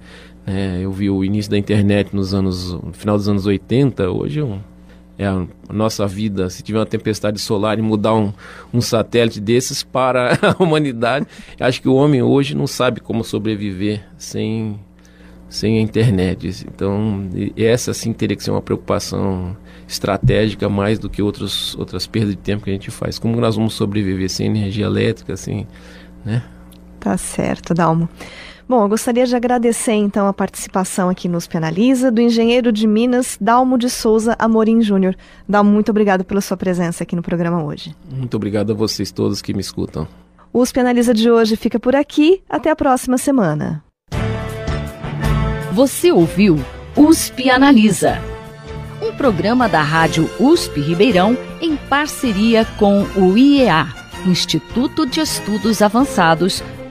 Né, 0.46 0.80
eu 0.83 0.92
vi 0.92 1.09
o 1.09 1.24
início 1.24 1.50
da 1.50 1.57
internet 1.57 2.14
nos 2.14 2.35
anos, 2.35 2.72
no 2.72 2.92
final 2.92 3.16
dos 3.16 3.28
anos 3.28 3.46
80, 3.46 4.11
hoje 4.11 4.40
é 4.40 4.44
um 4.44 4.59
é 5.16 5.27
a 5.27 5.46
nossa 5.72 6.07
vida, 6.07 6.50
se 6.50 6.62
tiver 6.62 6.79
uma 6.79 6.87
tempestade 6.87 7.38
solar 7.38 7.79
e 7.79 7.83
mudar 7.83 8.14
um, 8.14 8.33
um 8.72 8.81
satélite 8.81 9.40
desses 9.40 9.83
para 9.83 10.38
a 10.42 10.62
humanidade, 10.62 11.27
acho 11.61 11.81
que 11.81 11.88
o 11.88 11.94
homem 11.94 12.22
hoje 12.22 12.55
não 12.55 12.66
sabe 12.66 13.00
como 13.00 13.22
sobreviver 13.22 14.05
sem, 14.18 14.79
sem 15.48 15.79
a 15.79 15.81
internet. 15.81 16.66
Então, 16.66 17.29
essa 17.57 17.94
sim 17.94 18.12
teria 18.12 18.37
que 18.37 18.42
ser 18.42 18.50
uma 18.50 18.62
preocupação 18.62 19.57
estratégica 19.87 20.68
mais 20.68 20.98
do 20.98 21.09
que 21.09 21.22
outros, 21.22 21.77
outras 21.77 22.07
perdas 22.07 22.31
de 22.31 22.40
tempo 22.40 22.64
que 22.64 22.70
a 22.70 22.72
gente 22.72 22.90
faz. 22.90 23.18
Como 23.18 23.40
nós 23.40 23.55
vamos 23.55 23.74
sobreviver 23.74 24.29
sem 24.29 24.46
energia 24.46 24.87
elétrica, 24.87 25.35
assim, 25.35 25.66
né? 26.24 26.42
Tá 26.98 27.16
certo, 27.16 27.74
Dalmo. 27.74 28.09
Bom, 28.66 28.83
eu 28.83 28.88
gostaria 28.88 29.27
de 29.27 29.37
agradecer 29.37 29.92
então 29.92 30.27
a 30.27 30.33
participação 30.33 31.11
aqui 31.11 31.29
nos 31.29 31.46
Penaliza 31.46 32.11
do 32.11 32.20
engenheiro 32.20 32.72
de 32.72 32.87
Minas, 32.87 33.37
Dalmo 33.38 33.77
de 33.77 33.90
Souza 33.90 34.35
Amorim 34.38 34.81
Júnior. 34.81 35.14
Dalmo, 35.46 35.70
muito 35.70 35.90
obrigado 35.90 36.24
pela 36.24 36.40
sua 36.40 36.57
presença 36.57 37.05
aqui 37.05 37.14
no 37.14 37.22
programa 37.22 37.62
hoje. 37.62 37.94
Muito 38.11 38.35
obrigado 38.37 38.72
a 38.72 38.74
vocês 38.74 39.12
todos 39.12 39.42
que 39.42 39.53
me 39.53 39.61
escutam. 39.61 40.09
O 40.50 40.61
Os 40.61 40.72
Penaliza 40.72 41.12
de 41.12 41.31
hoje 41.31 41.57
fica 41.57 41.79
por 41.79 41.94
aqui. 41.94 42.42
Até 42.48 42.70
a 42.70 42.77
próxima 42.77 43.18
semana. 43.18 43.85
Você 45.72 46.11
ouviu 46.11 46.59
USP 46.96 47.50
Analisa, 47.50 48.18
um 49.03 49.12
programa 49.14 49.68
da 49.68 49.83
Rádio 49.83 50.31
USP 50.40 50.81
Ribeirão 50.81 51.37
em 51.61 51.77
parceria 51.77 52.64
com 52.79 53.03
o 53.16 53.37
IEA, 53.37 53.88
Instituto 54.24 55.05
de 55.05 55.20
Estudos 55.20 55.83
Avançados 55.83 56.62